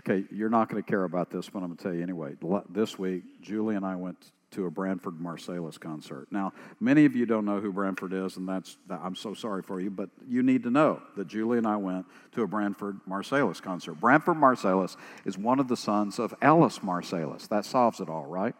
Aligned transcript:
Okay, 0.00 0.24
you're 0.30 0.50
not 0.50 0.68
going 0.68 0.82
to 0.82 0.88
care 0.88 1.04
about 1.04 1.30
this, 1.30 1.48
but 1.48 1.60
I'm 1.60 1.66
going 1.66 1.76
to 1.76 1.82
tell 1.82 1.94
you 1.94 2.02
anyway. 2.02 2.34
This 2.68 2.98
week, 2.98 3.22
Julie 3.40 3.76
and 3.76 3.84
I 3.84 3.96
went 3.96 4.32
to 4.52 4.66
a 4.66 4.70
Branford 4.70 5.18
Marsalis 5.18 5.78
concert. 5.78 6.28
Now, 6.30 6.52
many 6.80 7.04
of 7.04 7.16
you 7.16 7.26
don't 7.26 7.44
know 7.44 7.60
who 7.60 7.72
Branford 7.72 8.12
is, 8.12 8.36
and 8.36 8.48
that's 8.48 8.78
I'm 8.88 9.16
so 9.16 9.34
sorry 9.34 9.62
for 9.62 9.80
you, 9.80 9.90
but 9.90 10.08
you 10.26 10.42
need 10.42 10.62
to 10.62 10.70
know 10.70 11.02
that 11.16 11.26
Julie 11.26 11.58
and 11.58 11.66
I 11.66 11.76
went 11.76 12.06
to 12.32 12.42
a 12.42 12.46
Branford 12.46 13.00
Marsalis 13.08 13.60
concert. 13.60 13.94
Branford 13.94 14.36
Marsalis 14.36 14.96
is 15.24 15.36
one 15.36 15.58
of 15.58 15.68
the 15.68 15.76
sons 15.76 16.18
of 16.18 16.34
Ellis 16.40 16.78
Marsalis. 16.78 17.48
That 17.48 17.64
solves 17.64 18.00
it 18.00 18.08
all, 18.08 18.26
right? 18.26 18.54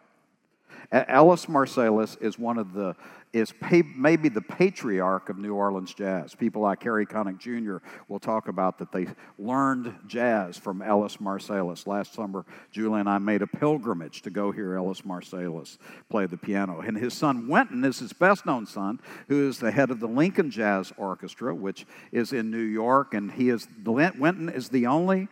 Ellis 0.91 1.47
Marsalis 1.47 2.21
is 2.21 2.37
one 2.37 2.57
of 2.57 2.73
the 2.73 2.95
is 3.33 3.53
maybe 3.95 4.29
the 4.29 4.41
patriarch 4.41 5.29
of 5.29 5.37
New 5.37 5.53
Orleans 5.53 5.93
jazz. 5.93 6.33
People 6.33 6.61
like 6.61 6.81
Harry 6.83 7.05
Connick 7.05 7.39
Jr. 7.39 7.77
will 8.07 8.19
talk 8.19 8.47
about 8.47 8.77
that 8.79 8.91
they 8.91 9.07
learned 9.37 9.93
jazz 10.07 10.57
from 10.57 10.81
Ellis 10.81 11.17
Marsalis. 11.17 11.85
Last 11.85 12.13
summer, 12.13 12.45
Julie 12.71 13.01
and 13.01 13.09
I 13.09 13.17
made 13.17 13.41
a 13.41 13.47
pilgrimage 13.47 14.21
to 14.23 14.29
go 14.29 14.51
hear 14.51 14.75
Ellis 14.75 15.01
Marsalis 15.01 15.77
play 16.09 16.25
the 16.25 16.37
piano. 16.37 16.79
And 16.79 16.97
his 16.97 17.13
son 17.13 17.47
Wynton 17.47 17.83
is 17.83 17.99
his 17.99 18.13
best 18.13 18.45
known 18.45 18.65
son, 18.65 18.99
who 19.27 19.47
is 19.47 19.59
the 19.59 19.71
head 19.71 19.91
of 19.91 19.99
the 19.99 20.07
Lincoln 20.07 20.49
Jazz 20.49 20.93
Orchestra, 20.97 21.53
which 21.53 21.85
is 22.11 22.33
in 22.33 22.49
New 22.49 22.57
York. 22.57 23.13
And 23.13 23.31
he 23.31 23.49
is 23.49 23.67
Wynton 23.85 24.49
is 24.49 24.69
the 24.69 24.87
only 24.87 25.27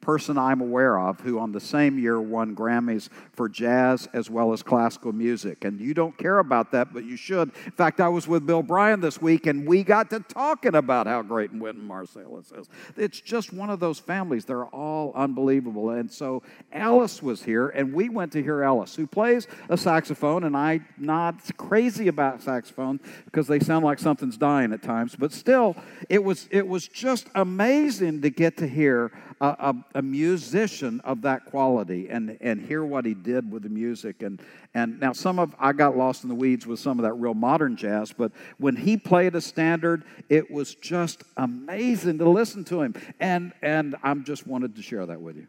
person 0.00 0.36
I'm 0.36 0.60
aware 0.60 0.98
of 0.98 1.20
who, 1.20 1.38
on 1.38 1.52
the 1.52 1.60
same 1.60 1.98
year, 1.98 2.20
won 2.20 2.56
Grammys 2.56 3.08
for 3.32 3.48
jazz 3.48 4.08
as 4.12 4.28
well 4.28 4.52
as 4.52 4.62
classical 4.62 5.12
music. 5.12 5.64
And 5.64 5.80
you 5.80 5.94
don't 5.94 6.16
care 6.18 6.38
about 6.38 6.72
that, 6.72 6.92
but 6.92 7.04
you 7.04 7.16
should 7.16 7.27
should. 7.28 7.52
In 7.66 7.72
fact, 7.72 8.00
I 8.00 8.08
was 8.08 8.26
with 8.26 8.46
Bill 8.46 8.62
Bryan 8.62 9.00
this 9.00 9.20
week 9.20 9.46
and 9.46 9.68
we 9.68 9.84
got 9.84 10.08
to 10.10 10.20
talking 10.20 10.74
about 10.74 11.06
how 11.06 11.20
great 11.20 11.52
Wynton 11.52 11.86
Marsalis 11.86 12.58
is. 12.58 12.70
It's 12.96 13.20
just 13.20 13.52
one 13.52 13.68
of 13.68 13.80
those 13.80 13.98
families. 13.98 14.46
They're 14.46 14.64
all 14.64 15.12
unbelievable. 15.14 15.90
And 15.90 16.10
so 16.10 16.42
Ellis 16.72 17.22
was 17.22 17.42
here 17.42 17.68
and 17.68 17.92
we 17.92 18.08
went 18.08 18.32
to 18.32 18.42
hear 18.42 18.62
Ellis, 18.62 18.96
who 18.96 19.06
plays 19.06 19.46
a 19.68 19.76
saxophone. 19.76 20.44
And 20.44 20.56
I'm 20.56 20.86
not 20.96 21.34
crazy 21.58 22.08
about 22.08 22.40
saxophone 22.40 22.98
because 23.26 23.46
they 23.46 23.60
sound 23.60 23.84
like 23.84 23.98
something's 23.98 24.38
dying 24.38 24.72
at 24.72 24.82
times. 24.82 25.14
But 25.14 25.32
still, 25.32 25.76
it 26.08 26.24
was, 26.24 26.48
it 26.50 26.66
was 26.66 26.88
just 26.88 27.28
amazing 27.34 28.22
to 28.22 28.30
get 28.30 28.56
to 28.56 28.66
hear 28.66 29.12
a, 29.40 29.46
a, 29.46 29.98
a, 29.98 30.02
musician 30.02 31.00
of 31.04 31.22
that 31.22 31.46
quality 31.46 32.08
and, 32.08 32.36
and 32.40 32.60
hear 32.60 32.84
what 32.84 33.04
he 33.04 33.14
did 33.14 33.50
with 33.50 33.62
the 33.62 33.68
music. 33.68 34.22
And, 34.22 34.40
and 34.74 34.98
now, 35.00 35.12
some 35.12 35.38
of 35.38 35.54
I 35.58 35.72
got 35.72 35.96
lost 35.96 36.22
in 36.22 36.28
the 36.28 36.34
weeds 36.34 36.66
with 36.66 36.80
some 36.80 36.98
of 36.98 37.04
that 37.04 37.14
real 37.14 37.34
modern 37.34 37.76
jazz, 37.76 38.12
but 38.12 38.32
when 38.58 38.76
he 38.76 38.96
played 38.96 39.34
a 39.34 39.40
standard, 39.40 40.04
it 40.28 40.50
was 40.50 40.74
just 40.74 41.22
amazing 41.36 42.18
to 42.18 42.28
listen 42.28 42.64
to 42.64 42.82
him. 42.82 42.94
And, 43.20 43.52
and 43.62 43.96
I'm 44.02 44.24
just 44.24 44.46
wanted 44.46 44.76
to 44.76 44.82
share 44.82 45.06
that 45.06 45.20
with 45.20 45.36
you. 45.36 45.46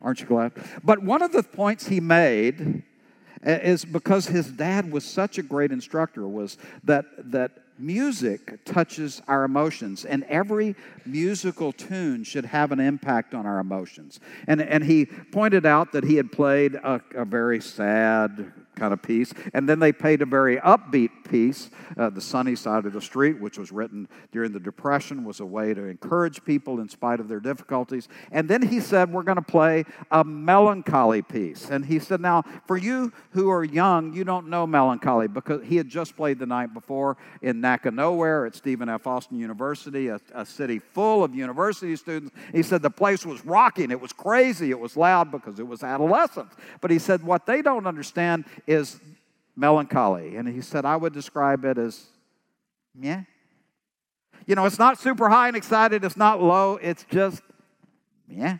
Aren't 0.00 0.20
you 0.20 0.26
glad? 0.26 0.52
But 0.82 1.02
one 1.02 1.22
of 1.22 1.32
the 1.32 1.42
points 1.42 1.86
he 1.86 2.00
made 2.00 2.82
eh, 3.44 3.58
is 3.58 3.84
because 3.84 4.26
his 4.26 4.50
dad 4.50 4.90
was 4.90 5.04
such 5.04 5.38
a 5.38 5.42
great 5.42 5.70
instructor 5.70 6.26
was 6.26 6.58
that 6.84 7.04
that 7.30 7.52
music 7.82 8.64
touches 8.64 9.20
our 9.28 9.44
emotions, 9.44 10.04
and 10.04 10.24
every 10.24 10.76
musical 11.04 11.72
tune 11.72 12.24
should 12.24 12.44
have 12.46 12.72
an 12.72 12.80
impact 12.80 13.34
on 13.34 13.46
our 13.46 13.58
emotions. 13.58 14.20
And, 14.46 14.62
and 14.62 14.84
he 14.84 15.06
pointed 15.06 15.66
out 15.66 15.92
that 15.92 16.04
he 16.04 16.16
had 16.16 16.30
played 16.32 16.74
a, 16.76 17.00
a 17.14 17.24
very 17.24 17.60
sad, 17.60 18.52
kind 18.76 18.92
of 18.92 19.02
piece. 19.02 19.32
And 19.52 19.68
then 19.68 19.78
they 19.78 19.92
played 19.92 20.22
a 20.22 20.26
very 20.26 20.56
upbeat 20.56 21.10
piece, 21.28 21.70
uh, 21.96 22.10
The 22.10 22.20
Sunny 22.20 22.56
Side 22.56 22.86
of 22.86 22.92
the 22.92 23.00
Street, 23.00 23.40
which 23.40 23.58
was 23.58 23.70
written 23.70 24.08
during 24.32 24.52
the 24.52 24.60
Depression, 24.60 25.24
was 25.24 25.40
a 25.40 25.46
way 25.46 25.74
to 25.74 25.84
encourage 25.84 26.44
people 26.44 26.80
in 26.80 26.88
spite 26.88 27.20
of 27.20 27.28
their 27.28 27.40
difficulties. 27.40 28.08
And 28.30 28.48
then 28.48 28.62
he 28.62 28.80
said, 28.80 29.12
We're 29.12 29.22
going 29.22 29.36
to 29.36 29.42
play 29.42 29.84
a 30.10 30.24
melancholy 30.24 31.22
piece. 31.22 31.70
And 31.70 31.84
he 31.84 31.98
said, 31.98 32.20
Now, 32.20 32.42
for 32.66 32.76
you 32.76 33.12
who 33.30 33.50
are 33.50 33.64
young, 33.64 34.14
you 34.14 34.24
don't 34.24 34.48
know 34.48 34.66
melancholy 34.66 35.28
because 35.28 35.62
he 35.64 35.76
had 35.76 35.88
just 35.88 36.16
played 36.16 36.38
the 36.38 36.46
night 36.46 36.74
before 36.74 37.16
in 37.40 37.60
Naka 37.72 37.90
Nowhere 37.90 38.44
at 38.44 38.54
Stephen 38.54 38.90
F. 38.90 39.06
Austin 39.06 39.38
University, 39.38 40.08
a, 40.08 40.20
a 40.34 40.44
city 40.44 40.78
full 40.78 41.24
of 41.24 41.34
university 41.34 41.96
students. 41.96 42.34
He 42.52 42.62
said 42.62 42.82
the 42.82 42.90
place 42.90 43.24
was 43.24 43.42
rocking, 43.46 43.90
it 43.90 43.98
was 43.98 44.12
crazy, 44.12 44.70
it 44.70 44.78
was 44.78 44.94
loud 44.94 45.30
because 45.30 45.58
it 45.58 45.66
was 45.66 45.82
adolescence. 45.82 46.52
But 46.82 46.90
he 46.90 46.98
said, 46.98 47.22
What 47.22 47.46
they 47.46 47.62
don't 47.62 47.86
understand 47.86 48.44
is 48.66 49.00
melancholy. 49.56 50.36
And 50.36 50.46
he 50.46 50.60
said, 50.60 50.84
I 50.84 50.96
would 50.96 51.14
describe 51.14 51.64
it 51.64 51.78
as, 51.78 52.08
yeah. 53.00 53.22
You 54.46 54.54
know, 54.54 54.66
it's 54.66 54.78
not 54.78 54.98
super 54.98 55.30
high 55.30 55.48
and 55.48 55.56
excited, 55.56 56.04
it's 56.04 56.16
not 56.16 56.42
low, 56.42 56.76
it's 56.76 57.06
just, 57.10 57.40
yeah. 58.28 58.58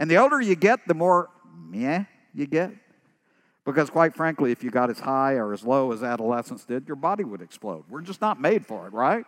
And 0.00 0.10
the 0.10 0.16
older 0.16 0.40
you 0.40 0.56
get, 0.56 0.80
the 0.88 0.94
more, 0.94 1.30
yeah, 1.72 2.06
you 2.34 2.48
get. 2.48 2.72
Because, 3.64 3.90
quite 3.90 4.14
frankly, 4.14 4.50
if 4.50 4.64
you 4.64 4.70
got 4.70 4.90
as 4.90 4.98
high 4.98 5.34
or 5.34 5.52
as 5.52 5.62
low 5.62 5.92
as 5.92 6.02
adolescents 6.02 6.64
did, 6.64 6.88
your 6.88 6.96
body 6.96 7.22
would 7.22 7.40
explode. 7.40 7.84
We're 7.88 8.00
just 8.00 8.20
not 8.20 8.40
made 8.40 8.66
for 8.66 8.86
it, 8.88 8.92
right? 8.92 9.24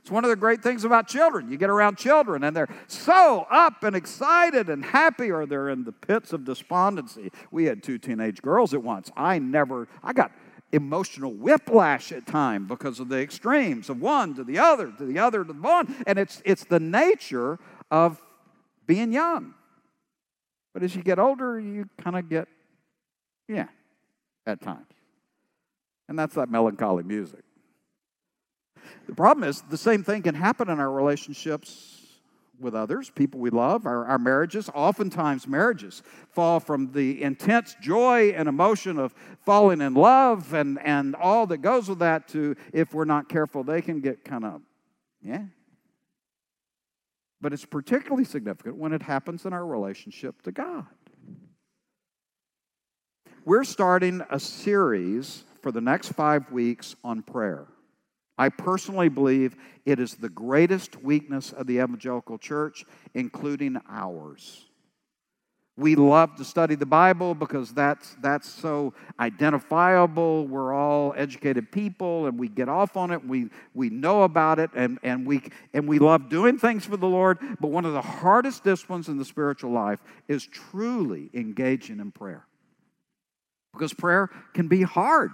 It's 0.00 0.12
one 0.12 0.24
of 0.24 0.30
the 0.30 0.36
great 0.36 0.62
things 0.62 0.84
about 0.84 1.08
children. 1.08 1.50
You 1.50 1.58
get 1.58 1.68
around 1.68 1.98
children 1.98 2.44
and 2.44 2.56
they're 2.56 2.74
so 2.86 3.46
up 3.50 3.82
and 3.82 3.96
excited 3.96 4.70
and 4.70 4.84
happy, 4.84 5.30
or 5.30 5.44
they're 5.44 5.68
in 5.68 5.84
the 5.84 5.92
pits 5.92 6.32
of 6.32 6.44
despondency. 6.44 7.30
We 7.50 7.64
had 7.64 7.82
two 7.82 7.98
teenage 7.98 8.40
girls 8.40 8.72
at 8.74 8.82
once. 8.82 9.10
I 9.16 9.38
never, 9.38 9.88
I 10.02 10.12
got 10.12 10.30
emotional 10.72 11.32
whiplash 11.32 12.12
at 12.12 12.26
time 12.26 12.66
because 12.66 13.00
of 13.00 13.08
the 13.08 13.20
extremes 13.20 13.88
of 13.88 14.00
one 14.00 14.34
to 14.34 14.44
the 14.44 14.58
other 14.58 14.92
to 14.92 15.04
the 15.04 15.18
other 15.18 15.42
to 15.42 15.52
the 15.52 15.60
one 15.60 15.94
and 16.06 16.18
it's 16.18 16.42
it's 16.44 16.64
the 16.64 16.78
nature 16.78 17.58
of 17.90 18.20
being 18.86 19.10
young 19.10 19.54
but 20.74 20.82
as 20.82 20.94
you 20.94 21.02
get 21.02 21.18
older 21.18 21.58
you 21.58 21.88
kind 22.02 22.18
of 22.18 22.28
get 22.28 22.46
yeah 23.48 23.68
at 24.46 24.60
times 24.60 24.86
and 26.08 26.18
that's 26.18 26.34
that 26.34 26.50
melancholy 26.50 27.02
music 27.02 27.42
the 29.06 29.14
problem 29.14 29.48
is, 29.48 29.62
the 29.62 29.76
same 29.76 30.02
thing 30.02 30.22
can 30.22 30.34
happen 30.34 30.68
in 30.68 30.78
our 30.78 30.90
relationships 30.90 31.94
with 32.60 32.74
others, 32.74 33.10
people 33.10 33.38
we 33.38 33.50
love, 33.50 33.86
our, 33.86 34.04
our 34.04 34.18
marriages. 34.18 34.68
Oftentimes, 34.74 35.46
marriages 35.46 36.02
fall 36.32 36.58
from 36.58 36.92
the 36.92 37.22
intense 37.22 37.76
joy 37.80 38.30
and 38.30 38.48
emotion 38.48 38.98
of 38.98 39.14
falling 39.44 39.80
in 39.80 39.94
love 39.94 40.52
and, 40.54 40.78
and 40.82 41.14
all 41.14 41.46
that 41.46 41.58
goes 41.58 41.88
with 41.88 42.00
that 42.00 42.26
to, 42.28 42.56
if 42.72 42.92
we're 42.92 43.04
not 43.04 43.28
careful, 43.28 43.62
they 43.62 43.80
can 43.80 44.00
get 44.00 44.24
kind 44.24 44.44
of, 44.44 44.60
yeah. 45.22 45.44
But 47.40 47.52
it's 47.52 47.64
particularly 47.64 48.24
significant 48.24 48.76
when 48.76 48.92
it 48.92 49.02
happens 49.02 49.44
in 49.44 49.52
our 49.52 49.64
relationship 49.64 50.42
to 50.42 50.50
God. 50.50 50.86
We're 53.48 53.64
starting 53.64 54.20
a 54.28 54.38
series 54.38 55.42
for 55.62 55.72
the 55.72 55.80
next 55.80 56.08
five 56.08 56.52
weeks 56.52 56.94
on 57.02 57.22
prayer. 57.22 57.64
I 58.36 58.50
personally 58.50 59.08
believe 59.08 59.56
it 59.86 59.98
is 59.98 60.16
the 60.16 60.28
greatest 60.28 61.02
weakness 61.02 61.52
of 61.52 61.66
the 61.66 61.78
evangelical 61.78 62.36
church, 62.36 62.84
including 63.14 63.78
ours. 63.88 64.66
We 65.78 65.94
love 65.94 66.36
to 66.36 66.44
study 66.44 66.74
the 66.74 66.84
Bible 66.84 67.34
because 67.34 67.72
that's, 67.72 68.16
that's 68.20 68.46
so 68.46 68.92
identifiable. 69.18 70.46
We're 70.46 70.74
all 70.74 71.14
educated 71.16 71.72
people 71.72 72.26
and 72.26 72.38
we 72.38 72.48
get 72.48 72.68
off 72.68 72.98
on 72.98 73.10
it. 73.12 73.26
We, 73.26 73.48
we 73.72 73.88
know 73.88 74.24
about 74.24 74.58
it 74.58 74.68
and, 74.74 74.98
and, 75.02 75.26
we, 75.26 75.40
and 75.72 75.88
we 75.88 75.98
love 75.98 76.28
doing 76.28 76.58
things 76.58 76.84
for 76.84 76.98
the 76.98 77.08
Lord. 77.08 77.38
But 77.58 77.68
one 77.68 77.86
of 77.86 77.94
the 77.94 78.02
hardest 78.02 78.62
disciplines 78.62 79.08
in 79.08 79.16
the 79.16 79.24
spiritual 79.24 79.70
life 79.70 80.00
is 80.28 80.44
truly 80.44 81.30
engaging 81.32 81.98
in 81.98 82.10
prayer. 82.10 82.44
Because 83.72 83.92
prayer 83.92 84.30
can 84.54 84.68
be 84.68 84.82
hard. 84.82 85.32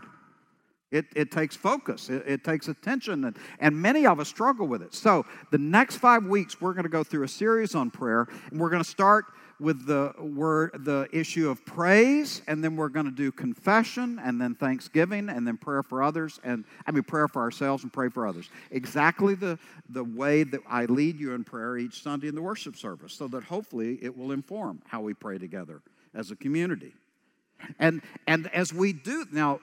It, 0.94 1.06
it 1.16 1.32
takes 1.32 1.56
focus, 1.56 2.08
it, 2.08 2.22
it, 2.24 2.44
takes 2.44 2.68
attention, 2.68 3.24
and, 3.24 3.36
and 3.58 3.74
many 3.74 4.06
of 4.06 4.20
us 4.20 4.28
struggle 4.28 4.68
with 4.68 4.80
it. 4.80 4.94
So, 4.94 5.26
the 5.50 5.58
next 5.58 5.96
five 5.96 6.24
weeks, 6.24 6.60
we're 6.60 6.72
going 6.72 6.84
to 6.84 6.88
go 6.88 7.02
through 7.02 7.24
a 7.24 7.28
series 7.28 7.74
on 7.74 7.90
prayer, 7.90 8.28
and 8.52 8.60
we're 8.60 8.70
going 8.70 8.84
to 8.84 8.88
start 8.88 9.24
with 9.58 9.86
the 9.86 10.12
word, 10.20 10.70
the 10.84 11.08
issue 11.10 11.48
of 11.48 11.64
praise, 11.66 12.42
and 12.46 12.62
then 12.62 12.76
we're 12.76 12.88
going 12.88 13.06
to 13.06 13.12
do 13.12 13.32
confession, 13.32 14.20
and 14.22 14.40
then 14.40 14.54
thanksgiving, 14.54 15.28
and 15.28 15.44
then 15.44 15.56
prayer 15.56 15.82
for 15.82 16.00
others, 16.00 16.38
and 16.44 16.64
I 16.86 16.92
mean 16.92 17.02
prayer 17.02 17.26
for 17.26 17.42
ourselves 17.42 17.82
and 17.82 17.92
pray 17.92 18.08
for 18.08 18.24
others. 18.24 18.48
Exactly 18.70 19.34
the, 19.34 19.58
the 19.88 20.04
way 20.04 20.44
that 20.44 20.60
I 20.68 20.84
lead 20.84 21.18
you 21.18 21.32
in 21.32 21.42
prayer 21.42 21.76
each 21.76 22.04
Sunday 22.04 22.28
in 22.28 22.36
the 22.36 22.42
worship 22.42 22.76
service, 22.76 23.14
so 23.14 23.26
that 23.28 23.42
hopefully 23.42 23.98
it 24.00 24.16
will 24.16 24.30
inform 24.30 24.80
how 24.86 25.00
we 25.00 25.14
pray 25.14 25.38
together 25.38 25.82
as 26.14 26.30
a 26.30 26.36
community. 26.36 26.94
And, 27.78 28.02
and 28.26 28.48
as 28.52 28.72
we 28.72 28.92
do, 28.92 29.26
now, 29.32 29.60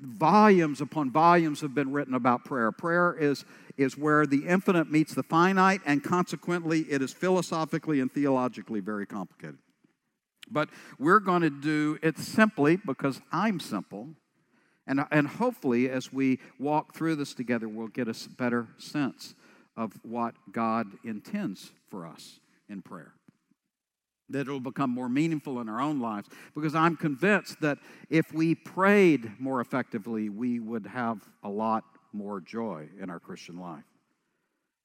volumes 0.00 0.80
upon 0.80 1.10
volumes 1.10 1.60
have 1.60 1.74
been 1.74 1.92
written 1.92 2.14
about 2.14 2.44
prayer. 2.44 2.72
Prayer 2.72 3.14
is, 3.18 3.44
is 3.76 3.96
where 3.96 4.26
the 4.26 4.46
infinite 4.46 4.90
meets 4.90 5.14
the 5.14 5.22
finite, 5.22 5.80
and 5.86 6.02
consequently, 6.02 6.80
it 6.90 7.00
is 7.00 7.12
philosophically 7.12 8.00
and 8.00 8.12
theologically 8.12 8.80
very 8.80 9.06
complicated. 9.06 9.58
But 10.50 10.68
we're 10.98 11.20
going 11.20 11.42
to 11.42 11.50
do 11.50 11.98
it 12.02 12.18
simply 12.18 12.76
because 12.76 13.20
I'm 13.32 13.60
simple. 13.60 14.08
And, 14.86 15.04
and 15.10 15.26
hopefully, 15.26 15.88
as 15.88 16.12
we 16.12 16.40
walk 16.58 16.94
through 16.94 17.16
this 17.16 17.32
together, 17.34 17.68
we'll 17.68 17.88
get 17.88 18.08
a 18.08 18.14
better 18.36 18.68
sense 18.78 19.34
of 19.76 19.98
what 20.02 20.34
God 20.52 20.86
intends 21.04 21.72
for 21.88 22.06
us 22.06 22.40
in 22.68 22.82
prayer. 22.82 23.14
That 24.30 24.40
it'll 24.40 24.60
become 24.60 24.90
more 24.90 25.08
meaningful 25.08 25.60
in 25.60 25.68
our 25.68 25.80
own 25.80 26.00
lives 26.00 26.28
because 26.54 26.74
I'm 26.74 26.96
convinced 26.96 27.60
that 27.60 27.78
if 28.10 28.32
we 28.32 28.54
prayed 28.54 29.38
more 29.38 29.60
effectively, 29.60 30.28
we 30.28 30.60
would 30.60 30.86
have 30.86 31.20
a 31.42 31.48
lot 31.48 31.84
more 32.12 32.40
joy 32.40 32.88
in 33.00 33.10
our 33.10 33.20
Christian 33.20 33.58
life. 33.58 33.84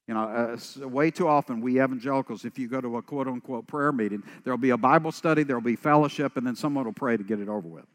You 0.06 0.14
know, 0.14 0.56
uh, 0.82 0.88
way 0.88 1.12
too 1.12 1.28
often 1.28 1.60
we 1.60 1.80
evangelicals, 1.80 2.44
if 2.44 2.58
you 2.58 2.66
go 2.66 2.80
to 2.80 2.96
a 2.96 3.02
quote 3.02 3.28
unquote 3.28 3.68
prayer 3.68 3.92
meeting, 3.92 4.24
there'll 4.42 4.58
be 4.58 4.70
a 4.70 4.76
Bible 4.76 5.12
study, 5.12 5.44
there'll 5.44 5.62
be 5.62 5.76
fellowship, 5.76 6.36
and 6.36 6.44
then 6.46 6.56
someone 6.56 6.84
will 6.84 6.92
pray 6.92 7.16
to 7.16 7.22
get 7.22 7.38
it 7.38 7.48
over 7.48 7.68
with. 7.68 7.86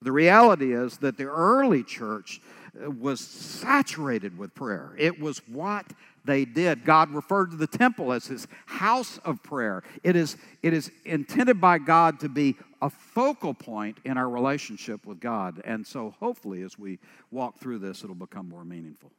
The 0.00 0.12
reality 0.12 0.72
is 0.72 0.98
that 0.98 1.16
the 1.16 1.24
early 1.24 1.82
church 1.82 2.40
uh, 2.80 2.90
was 2.90 3.20
saturated 3.20 4.38
with 4.38 4.54
prayer. 4.54 4.94
It 4.96 5.18
was 5.18 5.38
what 5.48 5.86
they 6.28 6.44
did. 6.44 6.84
God 6.84 7.10
referred 7.10 7.50
to 7.52 7.56
the 7.56 7.66
temple 7.66 8.12
as 8.12 8.26
his 8.26 8.46
house 8.66 9.18
of 9.24 9.42
prayer. 9.42 9.82
It 10.04 10.14
is, 10.14 10.36
it 10.62 10.74
is 10.74 10.92
intended 11.06 11.58
by 11.60 11.78
God 11.78 12.20
to 12.20 12.28
be 12.28 12.56
a 12.82 12.90
focal 12.90 13.54
point 13.54 13.98
in 14.04 14.18
our 14.18 14.28
relationship 14.28 15.06
with 15.06 15.20
God. 15.20 15.62
And 15.64 15.86
so, 15.86 16.14
hopefully, 16.20 16.62
as 16.62 16.78
we 16.78 16.98
walk 17.30 17.58
through 17.58 17.78
this, 17.78 18.04
it'll 18.04 18.14
become 18.14 18.48
more 18.48 18.64
meaningful. 18.64 19.10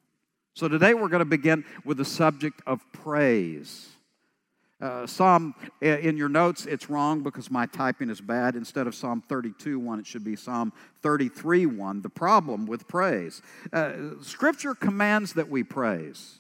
So, 0.54 0.68
today 0.68 0.94
we're 0.94 1.10
going 1.10 1.20
to 1.20 1.26
begin 1.26 1.66
with 1.84 1.98
the 1.98 2.06
subject 2.06 2.62
of 2.68 2.80
praise. 2.94 3.90
Uh, 4.80 5.06
Psalm, 5.06 5.56
in 5.82 6.16
your 6.16 6.30
notes, 6.30 6.66
it's 6.66 6.90
wrong 6.90 7.22
because 7.22 7.52
my 7.52 7.66
typing 7.66 8.10
is 8.10 8.22
bad. 8.22 8.56
Instead 8.56 8.88
of 8.88 8.96
Psalm 8.96 9.22
32 9.28 9.78
1, 9.78 10.00
it 10.00 10.08
should 10.08 10.24
be 10.24 10.38
Psalm 10.38 10.72
33 11.02 11.66
1. 11.66 12.02
The 12.02 12.10
problem 12.10 12.66
with 12.66 12.88
praise. 12.88 13.42
Uh, 13.74 13.94
scripture 14.22 14.76
commands 14.76 15.34
that 15.34 15.50
we 15.50 15.64
praise. 15.64 16.39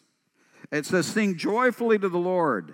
It 0.71 0.85
says, 0.85 1.07
Sing 1.07 1.37
joyfully 1.37 1.97
to 1.99 2.09
the 2.09 2.17
Lord, 2.17 2.73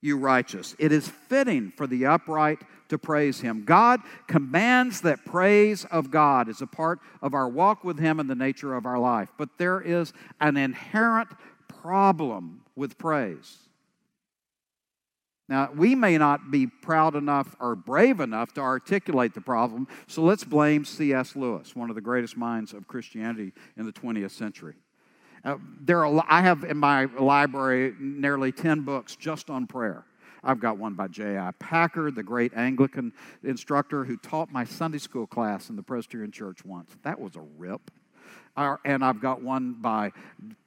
you 0.00 0.18
righteous. 0.18 0.74
It 0.78 0.92
is 0.92 1.08
fitting 1.08 1.72
for 1.76 1.86
the 1.86 2.06
upright 2.06 2.58
to 2.88 2.98
praise 2.98 3.40
Him. 3.40 3.64
God 3.64 4.00
commands 4.26 5.00
that 5.02 5.24
praise 5.24 5.84
of 5.86 6.10
God 6.10 6.48
is 6.48 6.60
a 6.60 6.66
part 6.66 7.00
of 7.22 7.34
our 7.34 7.48
walk 7.48 7.84
with 7.84 7.98
Him 7.98 8.20
and 8.20 8.28
the 8.28 8.34
nature 8.34 8.74
of 8.74 8.84
our 8.84 8.98
life. 8.98 9.30
But 9.38 9.58
there 9.58 9.80
is 9.80 10.12
an 10.40 10.56
inherent 10.56 11.28
problem 11.68 12.62
with 12.76 12.98
praise. 12.98 13.58
Now, 15.48 15.70
we 15.74 15.94
may 15.94 16.16
not 16.18 16.50
be 16.50 16.66
proud 16.66 17.14
enough 17.14 17.56
or 17.60 17.74
brave 17.74 18.20
enough 18.20 18.54
to 18.54 18.60
articulate 18.60 19.34
the 19.34 19.40
problem, 19.40 19.86
so 20.06 20.22
let's 20.22 20.44
blame 20.44 20.84
C.S. 20.84 21.36
Lewis, 21.36 21.76
one 21.76 21.90
of 21.90 21.94
the 21.94 22.00
greatest 22.00 22.36
minds 22.36 22.72
of 22.72 22.88
Christianity 22.88 23.52
in 23.76 23.84
the 23.84 23.92
20th 23.92 24.30
century. 24.30 24.74
Uh, 25.44 25.56
there 25.80 26.04
are, 26.04 26.24
I 26.28 26.40
have 26.40 26.64
in 26.64 26.76
my 26.76 27.06
library 27.18 27.94
nearly 27.98 28.52
10 28.52 28.82
books 28.82 29.16
just 29.16 29.50
on 29.50 29.66
prayer. 29.66 30.04
I've 30.44 30.60
got 30.60 30.76
one 30.76 30.94
by 30.94 31.08
J.I. 31.08 31.52
Packer, 31.58 32.10
the 32.10 32.22
great 32.22 32.52
Anglican 32.54 33.12
instructor 33.44 34.04
who 34.04 34.16
taught 34.16 34.50
my 34.50 34.64
Sunday 34.64 34.98
school 34.98 35.26
class 35.26 35.70
in 35.70 35.76
the 35.76 35.82
Presbyterian 35.82 36.32
Church 36.32 36.64
once. 36.64 36.90
That 37.02 37.20
was 37.20 37.36
a 37.36 37.42
rip 37.58 37.90
and 38.56 39.04
I've 39.04 39.20
got 39.20 39.42
one 39.42 39.74
by 39.74 40.12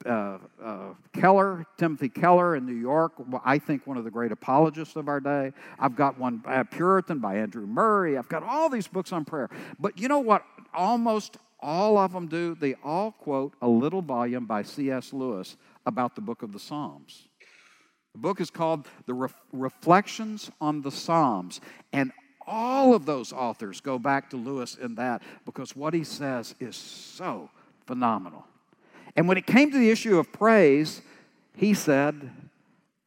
uh, 0.06 0.38
uh, 0.64 0.94
Keller, 1.14 1.66
Timothy 1.78 2.10
Keller 2.10 2.56
in 2.56 2.66
New 2.66 2.74
York, 2.74 3.14
I 3.44 3.60
think 3.60 3.86
one 3.86 3.98
of 3.98 4.04
the 4.04 4.12
great 4.12 4.32
apologists 4.32 4.96
of 4.96 5.08
our 5.08 5.20
day. 5.20 5.54
I've 5.80 5.96
got 5.96 6.20
one 6.20 6.38
by 6.38 6.64
Puritan 6.64 7.20
by 7.20 7.38
Andrew 7.38 7.66
Murray. 7.66 8.18
I've 8.18 8.30
got 8.30 8.44
all 8.44 8.70
these 8.70 8.88
books 8.88 9.12
on 9.14 9.26
prayer. 9.26 9.50
But 9.80 10.00
you 10.00 10.08
know 10.08 10.20
what? 10.20 10.44
Almost 10.74 11.38
all 11.66 11.98
of 11.98 12.14
them 12.14 12.28
do. 12.28 12.54
They 12.54 12.76
all 12.84 13.12
quote 13.12 13.54
a 13.60 13.68
little 13.68 14.04
volume 14.04 14.46
by 14.46 14.62
C.S. 14.62 15.12
Lewis 15.12 15.58
about 15.86 16.14
the 16.14 16.22
book 16.22 16.44
of 16.44 16.54
the 16.54 16.60
Psalms. 16.60 17.28
The 18.14 18.20
book 18.20 18.40
is 18.40 18.52
called 18.52 18.88
The 19.08 19.16
Re- 19.16 19.30
Reflections 19.52 20.52
on 20.62 20.84
the 20.84 20.92
Psalms. 20.92 21.60
And 21.92 22.12
all 22.48 22.94
of 22.94 23.08
those 23.08 23.34
authors 23.34 23.82
go 23.82 23.98
back 23.98 24.30
to 24.30 24.38
Lewis 24.38 24.76
in 24.76 24.94
that 24.96 25.24
because 25.44 25.76
what 25.76 25.96
he 25.96 26.04
says 26.04 26.54
is 26.60 26.76
so 26.76 27.50
phenomenal. 27.88 28.46
And 29.16 29.28
when 29.28 29.38
it 29.38 29.48
came 29.48 29.72
to 29.72 29.78
the 29.78 29.90
issue 29.90 30.20
of 30.20 30.32
praise, 30.32 31.02
he 31.56 31.74
said, 31.74 32.30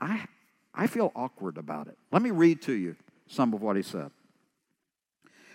I, 0.00 0.26
I 0.74 0.88
feel 0.88 1.12
awkward 1.14 1.58
about 1.58 1.86
it. 1.86 1.96
Let 2.10 2.22
me 2.22 2.32
read 2.32 2.60
to 2.62 2.72
you 2.72 2.96
some 3.28 3.54
of 3.54 3.62
what 3.62 3.76
he 3.76 3.82
said. 3.82 4.10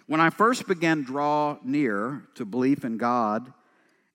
When 0.05 0.19
I 0.19 0.29
first 0.29 0.67
began 0.67 1.03
draw 1.03 1.57
near 1.63 2.23
to 2.35 2.45
belief 2.45 2.83
in 2.83 2.97
God, 2.97 3.53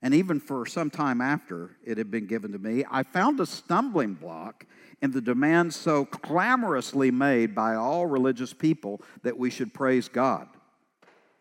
and 0.02 0.14
even 0.14 0.38
for 0.38 0.67
some 0.67 0.90
time 0.90 1.20
after 1.20 1.76
it 1.85 1.99
had 1.99 2.11
been 2.11 2.26
given 2.26 2.52
to 2.52 2.58
me, 2.58 2.85
I 2.90 3.02
found 3.02 3.40
a 3.40 3.46
stumbling 3.46 4.14
block 4.14 4.67
in 5.00 5.12
the 5.12 5.20
demand 5.20 5.73
so 5.75 6.05
clamorously 6.05 7.11
made 7.11 7.55
by 7.55 7.75
all 7.75 8.06
religious 8.06 8.52
people 8.52 9.00
that 9.23 9.38
we 9.38 9.50
should 9.50 9.73
praise 9.73 10.08
God. 10.08 10.49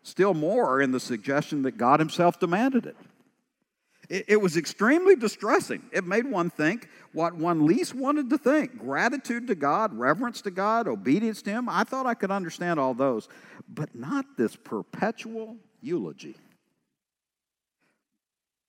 Still 0.02 0.34
more 0.34 0.80
in 0.80 0.92
the 0.92 1.00
suggestion 1.00 1.62
that 1.62 1.76
God 1.76 2.00
Himself 2.00 2.40
demanded 2.40 2.86
it. 2.86 2.96
It, 4.08 4.24
it 4.28 4.36
was 4.40 4.56
extremely 4.56 5.16
distressing. 5.16 5.82
It 5.92 6.04
made 6.04 6.26
one 6.26 6.50
think 6.50 6.88
what 7.12 7.34
one 7.34 7.66
least 7.66 7.94
wanted 7.94 8.30
to 8.30 8.38
think 8.38 8.78
gratitude 8.78 9.46
to 9.48 9.54
God, 9.54 9.94
reverence 9.94 10.42
to 10.42 10.50
God, 10.50 10.88
obedience 10.88 11.42
to 11.42 11.50
Him. 11.50 11.68
I 11.68 11.84
thought 11.84 12.06
I 12.06 12.14
could 12.14 12.30
understand 12.30 12.80
all 12.80 12.94
those, 12.94 13.28
but 13.68 13.94
not 13.94 14.24
this 14.36 14.56
perpetual 14.56 15.56
eulogy. 15.80 16.36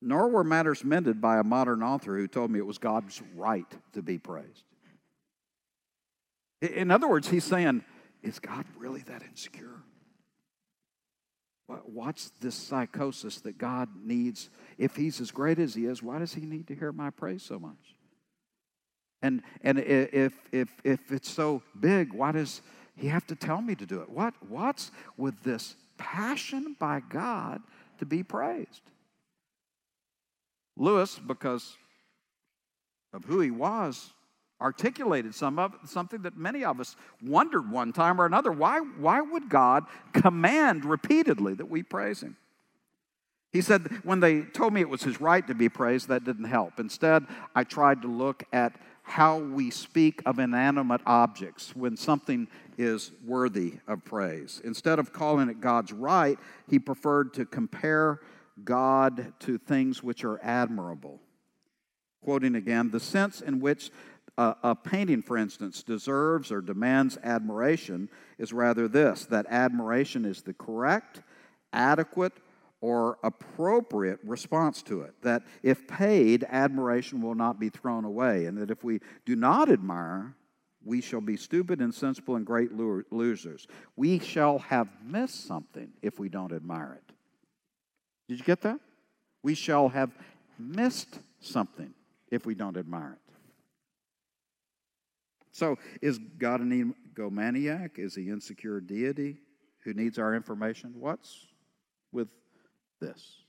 Nor 0.02 0.30
were 0.30 0.44
matters 0.44 0.84
mended 0.84 1.20
by 1.20 1.40
a 1.40 1.44
modern 1.44 1.84
author 1.84 2.16
who 2.16 2.28
told 2.28 2.52
me 2.52 2.60
it 2.60 2.66
was 2.66 2.78
God's 2.78 3.22
right 3.36 3.68
to 3.94 4.02
be 4.02 4.18
praised. 4.18 4.64
In 6.62 6.92
other 6.92 7.08
words, 7.08 7.28
he's 7.30 7.44
saying, 7.44 7.84
Is 8.24 8.40
God 8.40 8.66
really 8.78 9.02
that 9.04 9.24
insecure? 9.24 9.82
What's 11.86 12.32
this 12.42 12.56
psychosis 12.56 13.42
that 13.42 13.58
God 13.58 13.90
needs? 14.04 14.50
If 14.78 14.96
He's 14.96 15.22
as 15.22 15.32
great 15.32 15.60
as 15.60 15.76
He 15.76 15.86
is, 15.86 16.02
why 16.02 16.20
does 16.20 16.34
He 16.34 16.42
need 16.42 16.68
to 16.68 16.76
hear 16.76 16.92
my 16.92 17.10
praise 17.10 17.44
so 17.44 17.60
much? 17.60 17.96
And, 19.22 19.44
and 19.62 19.80
if, 19.80 20.34
if, 20.52 20.70
if 20.84 21.12
it's 21.12 21.30
so 21.30 21.62
big, 21.80 22.14
why 22.14 22.32
does 22.32 22.62
He 22.96 23.08
have 23.08 23.28
to 23.28 23.36
tell 23.36 23.62
me 23.62 23.76
to 23.76 23.86
do 23.86 24.02
it? 24.02 24.10
What, 24.10 24.34
what's 24.48 24.92
with 25.18 25.44
this 25.44 25.76
passion 25.98 26.76
by 26.80 27.02
God 27.08 27.62
to 28.00 28.06
be 28.06 28.24
praised? 28.24 28.82
Lewis, 30.76 31.20
because 31.20 31.76
of 33.14 33.26
who 33.26 33.42
he 33.42 33.52
was, 33.52 34.12
articulated 34.62 35.34
some 35.34 35.58
of 35.58 35.74
something 35.86 36.22
that 36.24 36.38
many 36.38 36.64
of 36.66 36.80
us 36.80 36.96
wondered 37.24 37.72
one 37.72 37.94
time 37.94 38.20
or 38.20 38.26
another 38.26 38.52
why, 38.52 38.80
why 38.80 39.22
would 39.22 39.50
god 39.50 39.86
command 40.14 40.84
repeatedly 40.84 41.54
that 41.54 41.70
we 41.70 41.82
praise 41.82 42.22
him? 42.22 42.36
He 43.52 43.62
said 43.62 43.88
when 44.04 44.20
they 44.20 44.42
told 44.42 44.74
me 44.74 44.82
it 44.82 44.90
was 44.90 45.04
his 45.04 45.22
right 45.22 45.46
to 45.48 45.56
be 45.56 45.70
praised 45.70 46.10
that 46.10 46.24
didn't 46.24 46.46
help. 46.46 46.80
Instead 46.80 47.26
i 47.56 47.64
tried 47.64 48.02
to 48.02 48.08
look 48.08 48.44
at 48.52 48.74
how 49.04 49.40
we 49.40 49.72
speak 49.72 50.22
of 50.26 50.38
inanimate 50.38 51.02
objects 51.06 51.76
when 51.76 51.98
something 51.98 52.48
is 52.78 53.12
worthy 53.26 53.76
of 53.88 54.06
praise. 54.06 54.62
Instead 54.64 55.00
of 55.00 55.14
calling 55.14 55.50
it 55.50 55.62
god's 55.62 55.94
right 55.94 56.38
he 56.68 56.80
preferred 56.80 57.34
to 57.36 57.46
compare 57.46 58.20
god 58.66 59.34
to 59.40 59.58
things 59.58 60.04
which 60.04 60.26
are 60.26 60.40
admirable. 60.44 61.22
Quoting 62.22 62.56
again 62.56 62.92
the 62.92 63.00
sense 63.00 63.40
in 63.40 63.62
which 63.62 63.90
a, 64.40 64.56
a 64.64 64.76
painting, 64.76 65.22
for 65.22 65.38
instance, 65.38 65.84
deserves 65.84 66.50
or 66.50 66.62
demands 66.62 67.18
admiration 67.24 68.10
is 68.38 68.54
rather 68.54 68.88
this 68.88 69.26
that 69.26 69.46
admiration 69.50 70.24
is 70.24 70.42
the 70.42 70.54
correct, 70.54 71.22
adequate, 71.74 72.32
or 72.80 73.18
appropriate 73.22 74.20
response 74.24 74.82
to 74.84 75.02
it. 75.02 75.14
That 75.24 75.44
if 75.62 75.86
paid, 75.90 76.46
admiration 76.48 77.22
will 77.22 77.36
not 77.36 77.60
be 77.60 77.68
thrown 77.68 78.06
away. 78.06 78.46
And 78.46 78.58
that 78.60 78.72
if 78.72 78.82
we 78.82 79.02
do 79.26 79.36
not 79.36 79.70
admire, 79.70 80.34
we 80.86 81.02
shall 81.02 81.20
be 81.20 81.36
stupid, 81.36 81.82
insensible, 81.82 82.38
and 82.38 82.46
great 82.46 82.72
losers. 82.72 83.68
We 83.98 84.20
shall 84.20 84.60
have 84.60 84.88
missed 85.04 85.46
something 85.46 85.92
if 86.02 86.18
we 86.18 86.30
don't 86.30 86.54
admire 86.54 86.94
it. 86.94 87.14
Did 88.30 88.40
you 88.40 88.46
get 88.46 88.62
that? 88.62 88.80
We 89.44 89.54
shall 89.54 89.90
have 89.90 90.12
missed 90.58 91.20
something 91.42 91.94
if 92.32 92.46
we 92.46 92.56
don't 92.56 92.78
admire 92.78 93.18
it. 93.22 93.29
So, 95.60 95.78
is 96.02 96.18
God 96.38 96.62
an 96.62 96.96
egomaniac? 97.14 98.00
Is 98.00 98.16
he 98.16 98.30
insecure 98.30 98.80
deity 98.80 99.40
who 99.84 99.94
needs 99.94 100.18
our 100.18 100.34
information? 100.34 100.94
What's 100.98 101.48
with 102.14 102.30
this? 103.02 103.44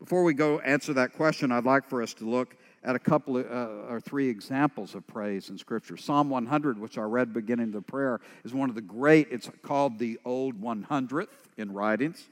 Before 0.00 0.24
we 0.24 0.34
go 0.34 0.58
answer 0.58 0.92
that 0.94 1.12
question, 1.12 1.52
I'd 1.52 1.64
like 1.64 1.88
for 1.88 2.02
us 2.02 2.14
to 2.14 2.28
look 2.28 2.56
at 2.82 2.96
a 2.96 2.98
couple 2.98 3.36
of, 3.36 3.46
uh, 3.46 3.92
or 3.92 4.00
three 4.00 4.28
examples 4.28 4.96
of 4.96 5.06
praise 5.06 5.50
in 5.50 5.56
Scripture. 5.56 5.96
Psalm 5.96 6.28
100, 6.28 6.80
which 6.80 6.98
I 6.98 7.02
read 7.02 7.32
beginning 7.32 7.70
the 7.70 7.80
prayer, 7.80 8.20
is 8.44 8.52
one 8.52 8.68
of 8.68 8.74
the 8.74 8.82
great, 8.82 9.28
it's 9.30 9.48
called 9.62 10.00
the 10.00 10.18
Old 10.24 10.60
100th 10.60 11.28
in 11.56 11.72
writings. 11.72 12.28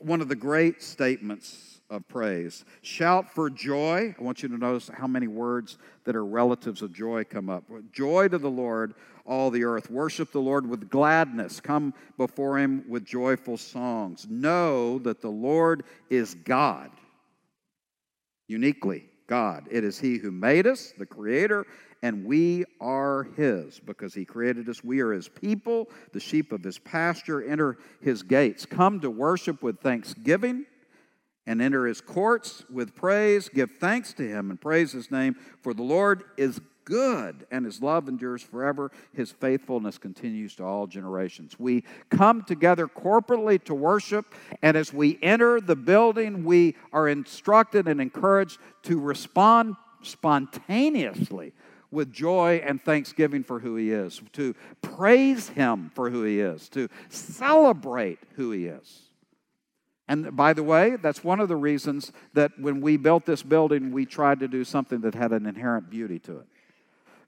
One 0.00 0.20
of 0.20 0.28
the 0.28 0.36
great 0.36 0.82
statements 0.82 1.80
of 1.90 2.06
praise. 2.08 2.64
Shout 2.82 3.32
for 3.32 3.48
joy. 3.48 4.14
I 4.18 4.22
want 4.22 4.42
you 4.42 4.48
to 4.48 4.58
notice 4.58 4.90
how 4.92 5.06
many 5.06 5.28
words 5.28 5.78
that 6.04 6.16
are 6.16 6.24
relatives 6.24 6.82
of 6.82 6.92
joy 6.92 7.24
come 7.24 7.48
up. 7.48 7.64
Joy 7.92 8.28
to 8.28 8.38
the 8.38 8.50
Lord, 8.50 8.94
all 9.24 9.50
the 9.50 9.64
earth. 9.64 9.90
Worship 9.90 10.32
the 10.32 10.40
Lord 10.40 10.68
with 10.68 10.90
gladness. 10.90 11.60
Come 11.60 11.94
before 12.16 12.58
him 12.58 12.84
with 12.88 13.04
joyful 13.04 13.56
songs. 13.56 14.26
Know 14.28 14.98
that 15.00 15.20
the 15.20 15.30
Lord 15.30 15.84
is 16.10 16.34
God, 16.34 16.90
uniquely 18.48 19.04
God. 19.26 19.68
It 19.70 19.84
is 19.84 19.98
he 19.98 20.18
who 20.18 20.30
made 20.30 20.66
us, 20.66 20.92
the 20.98 21.06
creator, 21.06 21.66
and 22.02 22.24
we 22.24 22.64
are 22.80 23.24
his 23.36 23.80
because 23.80 24.14
he 24.14 24.24
created 24.24 24.68
us. 24.68 24.84
We 24.84 25.00
are 25.00 25.12
his 25.12 25.28
people, 25.28 25.88
the 26.12 26.20
sheep 26.20 26.52
of 26.52 26.62
his 26.62 26.78
pasture. 26.78 27.42
Enter 27.42 27.78
his 28.00 28.22
gates. 28.22 28.66
Come 28.66 29.00
to 29.00 29.10
worship 29.10 29.62
with 29.62 29.80
thanksgiving 29.80 30.66
and 31.46 31.62
enter 31.62 31.86
his 31.86 32.00
courts 32.00 32.64
with 32.70 32.94
praise. 32.94 33.48
Give 33.48 33.70
thanks 33.70 34.12
to 34.14 34.28
him 34.28 34.50
and 34.50 34.60
praise 34.60 34.92
his 34.92 35.10
name, 35.10 35.36
for 35.62 35.72
the 35.72 35.82
Lord 35.82 36.24
is 36.36 36.60
good 36.84 37.46
and 37.50 37.64
his 37.64 37.82
love 37.82 38.08
endures 38.08 38.42
forever. 38.42 38.90
His 39.12 39.30
faithfulness 39.30 39.98
continues 39.98 40.54
to 40.56 40.64
all 40.64 40.86
generations. 40.86 41.58
We 41.58 41.84
come 42.10 42.42
together 42.42 42.86
corporately 42.86 43.62
to 43.64 43.74
worship, 43.74 44.26
and 44.62 44.76
as 44.76 44.92
we 44.92 45.18
enter 45.22 45.60
the 45.60 45.76
building, 45.76 46.44
we 46.44 46.76
are 46.92 47.08
instructed 47.08 47.88
and 47.88 48.00
encouraged 48.00 48.58
to 48.84 49.00
respond 49.00 49.76
spontaneously 50.02 51.52
with 51.90 52.12
joy 52.12 52.60
and 52.64 52.82
thanksgiving 52.82 53.44
for 53.44 53.60
who 53.60 53.76
He 53.76 53.90
is, 53.90 54.20
to 54.32 54.54
praise 54.82 55.48
Him 55.48 55.90
for 55.94 56.10
who 56.10 56.22
He 56.22 56.40
is, 56.40 56.68
to 56.70 56.88
celebrate 57.08 58.18
who 58.34 58.50
He 58.50 58.66
is. 58.66 59.02
And 60.08 60.36
by 60.36 60.52
the 60.52 60.62
way, 60.62 60.96
that's 60.96 61.24
one 61.24 61.40
of 61.40 61.48
the 61.48 61.56
reasons 61.56 62.12
that 62.34 62.52
when 62.58 62.80
we 62.80 62.96
built 62.96 63.26
this 63.26 63.42
building, 63.42 63.90
we 63.90 64.06
tried 64.06 64.40
to 64.40 64.48
do 64.48 64.64
something 64.64 65.00
that 65.00 65.14
had 65.14 65.32
an 65.32 65.46
inherent 65.46 65.90
beauty 65.90 66.18
to 66.20 66.38
it. 66.38 66.46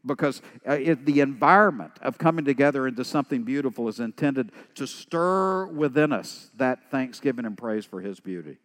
Because 0.07 0.43
uh, 0.67 0.75
it, 0.75 1.05
the 1.05 1.21
environment 1.21 1.93
of 2.03 2.19
coming 2.19 2.45
together 2.45 2.87
into 2.87 3.05
something 3.05 3.43
beautiful 3.43 3.89
is 3.89 3.99
intended 3.99 4.53
to 4.77 4.87
stir 4.87 5.67
within 5.67 6.13
us 6.13 6.51
that 6.57 6.89
thanksgiving 6.91 7.45
and 7.45 7.59
praise 7.59 7.85
for 7.85 8.01
His 8.01 8.21
beauty. 8.21 8.59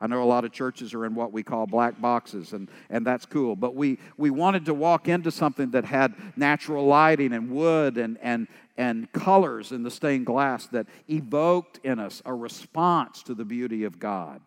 I 0.00 0.06
know 0.06 0.22
a 0.22 0.24
lot 0.24 0.44
of 0.44 0.52
churches 0.52 0.92
are 0.94 1.06
in 1.06 1.14
what 1.14 1.32
we 1.32 1.42
call 1.42 1.66
black 1.66 2.00
boxes, 2.00 2.52
and, 2.52 2.68
and 2.90 3.06
that's 3.06 3.24
cool. 3.24 3.56
But 3.56 3.74
we, 3.74 3.98
we 4.16 4.30
wanted 4.30 4.66
to 4.66 4.74
walk 4.74 5.08
into 5.08 5.30
something 5.30 5.70
that 5.70 5.84
had 5.84 6.14
natural 6.36 6.86
lighting 6.86 7.32
and 7.32 7.50
wood 7.50 7.96
and, 7.96 8.18
and, 8.20 8.46
and 8.76 9.10
colors 9.12 9.72
in 9.72 9.82
the 9.82 9.90
stained 9.90 10.26
glass 10.26 10.66
that 10.68 10.86
evoked 11.08 11.80
in 11.84 11.98
us 11.98 12.22
a 12.26 12.34
response 12.34 13.22
to 13.22 13.34
the 13.34 13.44
beauty 13.44 13.84
of 13.84 13.98
God. 13.98 14.40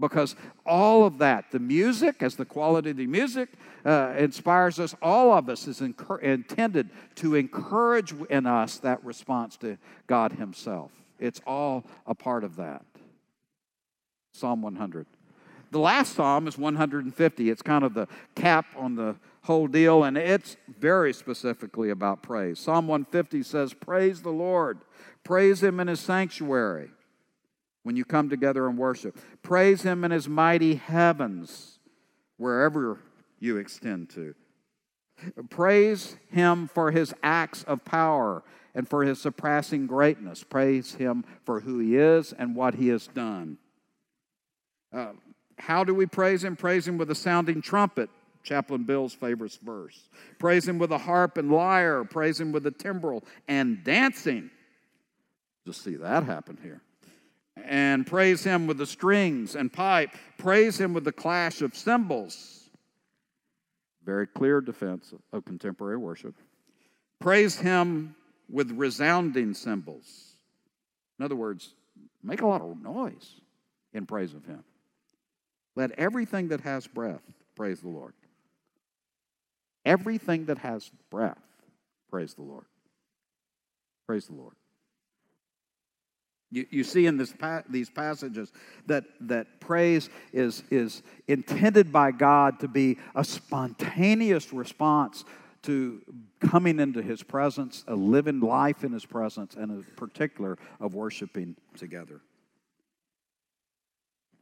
Because 0.00 0.34
all 0.66 1.04
of 1.04 1.18
that, 1.18 1.52
the 1.52 1.60
music, 1.60 2.22
as 2.22 2.34
the 2.34 2.44
quality 2.44 2.90
of 2.90 2.96
the 2.96 3.06
music 3.06 3.48
uh, 3.86 4.12
inspires 4.18 4.80
us, 4.80 4.94
all 5.00 5.32
of 5.32 5.48
us 5.48 5.68
is 5.68 5.80
intended 5.80 6.90
to 7.14 7.36
encourage 7.36 8.12
in 8.28 8.44
us 8.44 8.78
that 8.78 9.02
response 9.04 9.56
to 9.58 9.78
God 10.06 10.32
Himself. 10.32 10.90
It's 11.20 11.40
all 11.46 11.84
a 12.06 12.14
part 12.14 12.42
of 12.42 12.56
that. 12.56 12.84
Psalm 14.34 14.62
100. 14.62 15.06
The 15.70 15.78
last 15.78 16.14
psalm 16.14 16.46
is 16.48 16.58
150. 16.58 17.50
It's 17.50 17.62
kind 17.62 17.84
of 17.84 17.94
the 17.94 18.08
cap 18.34 18.66
on 18.76 18.96
the 18.96 19.16
whole 19.42 19.68
deal, 19.68 20.04
and 20.04 20.18
it's 20.18 20.56
very 20.78 21.12
specifically 21.12 21.90
about 21.90 22.22
praise. 22.22 22.58
Psalm 22.58 22.88
150 22.88 23.42
says, 23.42 23.74
Praise 23.74 24.22
the 24.22 24.30
Lord, 24.30 24.78
praise 25.22 25.62
Him 25.62 25.80
in 25.80 25.88
His 25.88 26.00
sanctuary 26.00 26.90
when 27.84 27.96
you 27.96 28.04
come 28.04 28.28
together 28.28 28.66
and 28.66 28.76
worship. 28.76 29.18
Praise 29.42 29.82
Him 29.82 30.04
in 30.04 30.10
His 30.10 30.28
mighty 30.28 30.74
heavens, 30.74 31.78
wherever 32.36 32.98
you 33.38 33.56
extend 33.56 34.10
to. 34.10 34.34
Praise 35.48 36.16
Him 36.30 36.66
for 36.66 36.90
His 36.90 37.14
acts 37.22 37.62
of 37.64 37.84
power 37.84 38.42
and 38.74 38.88
for 38.88 39.04
His 39.04 39.20
surpassing 39.20 39.86
greatness. 39.86 40.42
Praise 40.42 40.94
Him 40.94 41.24
for 41.44 41.60
who 41.60 41.78
He 41.78 41.96
is 41.96 42.32
and 42.32 42.56
what 42.56 42.74
He 42.74 42.88
has 42.88 43.06
done. 43.06 43.58
Uh, 44.94 45.12
how 45.58 45.82
do 45.84 45.94
we 45.94 46.06
praise 46.06 46.44
Him? 46.44 46.56
Praise 46.56 46.86
Him 46.86 46.98
with 46.98 47.10
a 47.10 47.14
sounding 47.14 47.60
trumpet. 47.60 48.08
Chaplain 48.42 48.84
Bill's 48.84 49.14
favorite 49.14 49.58
verse. 49.62 50.08
Praise 50.38 50.68
Him 50.68 50.78
with 50.78 50.92
a 50.92 50.98
harp 50.98 51.38
and 51.38 51.50
lyre. 51.50 52.04
Praise 52.04 52.38
Him 52.38 52.52
with 52.52 52.66
a 52.66 52.70
timbrel 52.70 53.24
and 53.48 53.82
dancing. 53.82 54.50
Just 55.66 55.82
see 55.82 55.96
that 55.96 56.24
happen 56.24 56.58
here. 56.62 56.82
And 57.56 58.06
praise 58.06 58.44
Him 58.44 58.66
with 58.66 58.78
the 58.78 58.86
strings 58.86 59.56
and 59.56 59.72
pipe. 59.72 60.10
Praise 60.38 60.78
Him 60.78 60.92
with 60.92 61.04
the 61.04 61.12
clash 61.12 61.62
of 61.62 61.74
cymbals. 61.74 62.68
Very 64.04 64.26
clear 64.26 64.60
defense 64.60 65.14
of 65.32 65.44
contemporary 65.46 65.96
worship. 65.96 66.34
Praise 67.20 67.56
Him 67.56 68.14
with 68.50 68.70
resounding 68.72 69.54
cymbals. 69.54 70.34
In 71.18 71.24
other 71.24 71.36
words, 71.36 71.72
make 72.22 72.42
a 72.42 72.46
lot 72.46 72.60
of 72.60 72.82
noise 72.82 73.40
in 73.94 74.04
praise 74.04 74.34
of 74.34 74.44
Him. 74.44 74.62
Let 75.76 75.92
everything 75.92 76.48
that 76.48 76.60
has 76.60 76.86
breath 76.86 77.22
praise 77.56 77.80
the 77.80 77.88
Lord. 77.88 78.14
Everything 79.84 80.46
that 80.46 80.58
has 80.58 80.90
breath, 81.10 81.42
praise 82.10 82.34
the 82.34 82.42
Lord. 82.42 82.64
Praise 84.06 84.26
the 84.26 84.34
Lord. 84.34 84.54
You, 86.50 86.66
you 86.70 86.84
see 86.84 87.06
in 87.06 87.16
this, 87.16 87.34
these 87.68 87.90
passages 87.90 88.52
that, 88.86 89.04
that 89.22 89.60
praise 89.60 90.08
is, 90.32 90.62
is 90.70 91.02
intended 91.26 91.92
by 91.92 92.12
God 92.12 92.60
to 92.60 92.68
be 92.68 92.98
a 93.14 93.24
spontaneous 93.24 94.52
response 94.52 95.24
to 95.62 96.00
coming 96.40 96.78
into 96.78 97.02
His 97.02 97.22
presence, 97.22 97.82
a 97.88 97.94
living 97.96 98.40
life 98.40 98.84
in 98.84 98.92
His 98.92 99.04
presence, 99.04 99.56
and 99.56 99.70
in 99.70 99.82
particular 99.96 100.56
of 100.78 100.94
worshiping 100.94 101.56
together. 101.76 102.20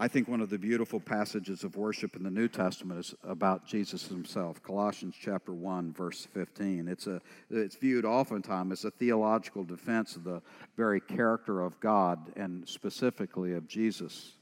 I 0.02 0.08
think 0.08 0.26
one 0.26 0.40
of 0.40 0.50
the 0.50 0.58
beautiful 0.58 0.98
passages 0.98 1.62
of 1.62 1.76
worship 1.76 2.16
in 2.16 2.24
the 2.24 2.30
New 2.30 2.48
Testament 2.48 2.98
is 2.98 3.14
about 3.22 3.64
Jesus 3.64 4.08
himself. 4.08 4.60
Colossians 4.60 5.14
chapter 5.16 5.52
1 5.52 5.92
verse 5.92 6.26
15. 6.34 6.88
It's 6.88 7.06
a 7.06 7.20
it's 7.50 7.76
viewed 7.76 8.04
oftentimes 8.04 8.80
as 8.80 8.84
a 8.84 8.90
theological 8.90 9.62
defense 9.62 10.16
of 10.16 10.24
the 10.24 10.42
very 10.76 11.00
character 11.00 11.60
of 11.60 11.78
God 11.78 12.32
and 12.34 12.68
specifically 12.68 13.52
of 13.52 13.68
Jesus. 13.68 14.32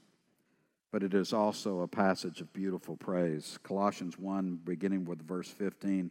But 0.91 1.03
it 1.03 1.13
is 1.13 1.31
also 1.31 1.81
a 1.81 1.87
passage 1.87 2.41
of 2.41 2.51
beautiful 2.53 2.97
praise. 2.97 3.59
Colossians 3.61 4.17
1 4.17 4.61
beginning 4.65 5.05
with 5.05 5.21
verse 5.21 5.49
15 5.49 6.09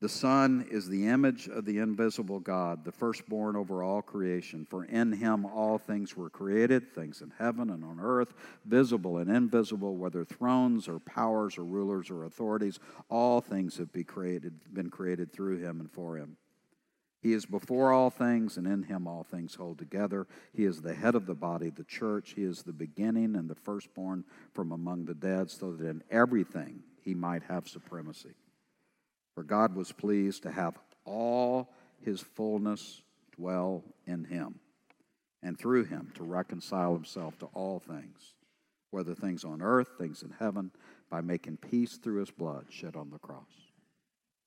the 0.00 0.08
Son 0.08 0.66
is 0.70 0.86
the 0.86 1.06
image 1.06 1.48
of 1.48 1.64
the 1.64 1.78
invisible 1.78 2.40
God, 2.40 2.84
the 2.84 2.92
firstborn 2.92 3.56
over 3.56 3.82
all 3.82 4.02
creation. 4.02 4.66
For 4.68 4.84
in 4.84 5.12
him 5.12 5.46
all 5.46 5.78
things 5.78 6.16
were 6.16 6.28
created, 6.28 6.94
things 6.94 7.22
in 7.22 7.32
heaven 7.38 7.70
and 7.70 7.82
on 7.82 7.98
earth, 8.00 8.34
visible 8.66 9.18
and 9.18 9.30
invisible, 9.30 9.96
whether 9.96 10.24
thrones 10.24 10.88
or 10.88 10.98
powers 10.98 11.56
or 11.56 11.64
rulers 11.64 12.10
or 12.10 12.24
authorities, 12.24 12.80
all 13.08 13.40
things 13.40 13.78
have 13.78 13.92
been 13.92 14.04
created, 14.04 14.60
been 14.74 14.90
created 14.90 15.32
through 15.32 15.58
him 15.58 15.80
and 15.80 15.90
for 15.90 16.18
him. 16.18 16.36
He 17.22 17.32
is 17.32 17.46
before 17.46 17.90
all 17.90 18.10
things, 18.10 18.58
and 18.58 18.66
in 18.66 18.82
him 18.82 19.06
all 19.06 19.24
things 19.24 19.54
hold 19.54 19.78
together. 19.78 20.26
He 20.52 20.66
is 20.66 20.82
the 20.82 20.92
head 20.92 21.14
of 21.14 21.24
the 21.24 21.34
body, 21.34 21.70
the 21.70 21.84
church. 21.84 22.34
He 22.36 22.42
is 22.42 22.62
the 22.62 22.74
beginning 22.74 23.34
and 23.34 23.48
the 23.48 23.54
firstborn 23.54 24.24
from 24.52 24.72
among 24.72 25.06
the 25.06 25.14
dead, 25.14 25.50
so 25.50 25.72
that 25.72 25.86
in 25.86 26.02
everything 26.10 26.82
he 27.00 27.14
might 27.14 27.44
have 27.44 27.66
supremacy. 27.66 28.34
For 29.34 29.42
God 29.42 29.74
was 29.74 29.92
pleased 29.92 30.42
to 30.44 30.52
have 30.52 30.78
all 31.04 31.68
his 32.00 32.20
fullness 32.20 33.02
dwell 33.36 33.82
in 34.06 34.24
him, 34.24 34.60
and 35.42 35.58
through 35.58 35.84
him 35.84 36.12
to 36.14 36.24
reconcile 36.24 36.94
himself 36.94 37.38
to 37.40 37.46
all 37.46 37.80
things, 37.80 38.34
whether 38.90 39.14
things 39.14 39.44
on 39.44 39.60
earth, 39.60 39.88
things 39.98 40.22
in 40.22 40.30
heaven, 40.30 40.70
by 41.10 41.20
making 41.20 41.56
peace 41.56 41.96
through 41.96 42.20
his 42.20 42.30
blood 42.30 42.66
shed 42.70 42.96
on 42.96 43.10
the 43.10 43.18
cross. 43.18 43.72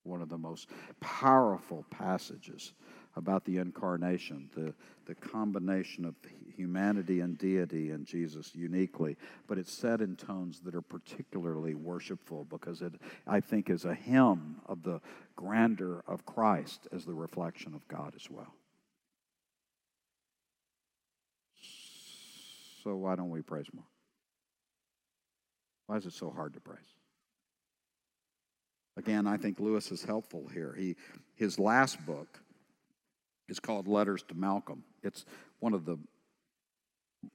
One 0.03 0.21
of 0.21 0.29
the 0.29 0.37
most 0.37 0.69
powerful 1.01 1.85
passages 1.89 2.73
about 3.17 3.43
the 3.45 3.57
incarnation, 3.57 4.49
the, 4.55 4.73
the 5.05 5.15
combination 5.15 6.05
of 6.05 6.15
humanity 6.55 7.19
and 7.19 7.37
deity 7.37 7.89
in 7.89 8.05
Jesus 8.05 8.55
uniquely, 8.55 9.17
but 9.47 9.57
it's 9.57 9.73
said 9.73 10.01
in 10.01 10.15
tones 10.15 10.59
that 10.61 10.75
are 10.75 10.81
particularly 10.81 11.73
worshipful 11.73 12.45
because 12.45 12.81
it, 12.81 12.93
I 13.25 13.39
think, 13.39 13.69
is 13.69 13.85
a 13.85 13.95
hymn 13.95 14.57
of 14.67 14.83
the 14.83 15.01
grandeur 15.35 16.03
of 16.07 16.25
Christ 16.25 16.87
as 16.91 17.05
the 17.05 17.13
reflection 17.13 17.73
of 17.73 17.87
God 17.87 18.13
as 18.15 18.29
well. 18.29 18.53
So, 22.83 22.95
why 22.95 23.15
don't 23.15 23.31
we 23.31 23.41
praise 23.41 23.65
more? 23.73 23.83
Why 25.87 25.97
is 25.97 26.05
it 26.05 26.13
so 26.13 26.29
hard 26.29 26.53
to 26.53 26.59
praise? 26.59 26.77
Again, 28.95 29.27
I 29.27 29.37
think 29.37 29.59
Lewis 29.59 29.91
is 29.91 30.03
helpful 30.03 30.47
here. 30.53 30.75
He, 30.77 30.95
his 31.35 31.59
last 31.59 32.03
book, 32.05 32.39
is 33.49 33.59
called 33.59 33.87
Letters 33.87 34.23
to 34.29 34.35
Malcolm. 34.35 34.83
It's 35.03 35.25
one 35.59 35.73
of 35.73 35.85
the 35.85 35.97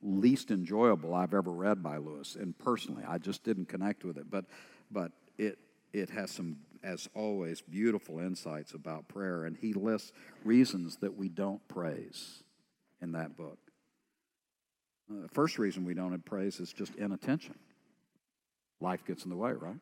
least 0.01 0.51
enjoyable 0.51 1.15
I've 1.15 1.35
ever 1.35 1.51
read 1.51 1.83
by 1.83 1.97
Lewis, 1.99 2.37
and 2.39 2.57
personally, 2.59 3.05
I 3.07 3.19
just 3.19 3.45
didn't 3.45 3.67
connect 3.67 4.05
with 4.05 4.17
it. 4.17 4.31
But, 4.31 4.45
but 4.91 5.13
it, 5.39 5.59
it 5.93 6.11
has 6.11 6.31
some, 6.31 6.59
as 6.83 7.09
always, 7.15 7.61
beautiful 7.61 8.19
insights 8.19 8.75
about 8.75 9.09
prayer, 9.09 9.45
and 9.45 9.57
he 9.57 9.73
lists 9.73 10.13
reasons 10.45 10.97
that 10.97 11.17
we 11.17 11.29
don't 11.29 11.67
praise 11.69 12.43
in 13.01 13.13
that 13.13 13.37
book. 13.37 13.59
Uh, 15.11 15.23
the 15.23 15.29
first 15.29 15.59
reason 15.59 15.85
we 15.85 15.95
don't 15.95 16.25
praise 16.25 16.61
is 16.61 16.73
just 16.73 16.95
inattention. 16.95 17.55
Life 18.81 19.05
gets 19.05 19.25
in 19.25 19.31
the 19.31 19.37
way, 19.37 19.53
right? 19.53 19.77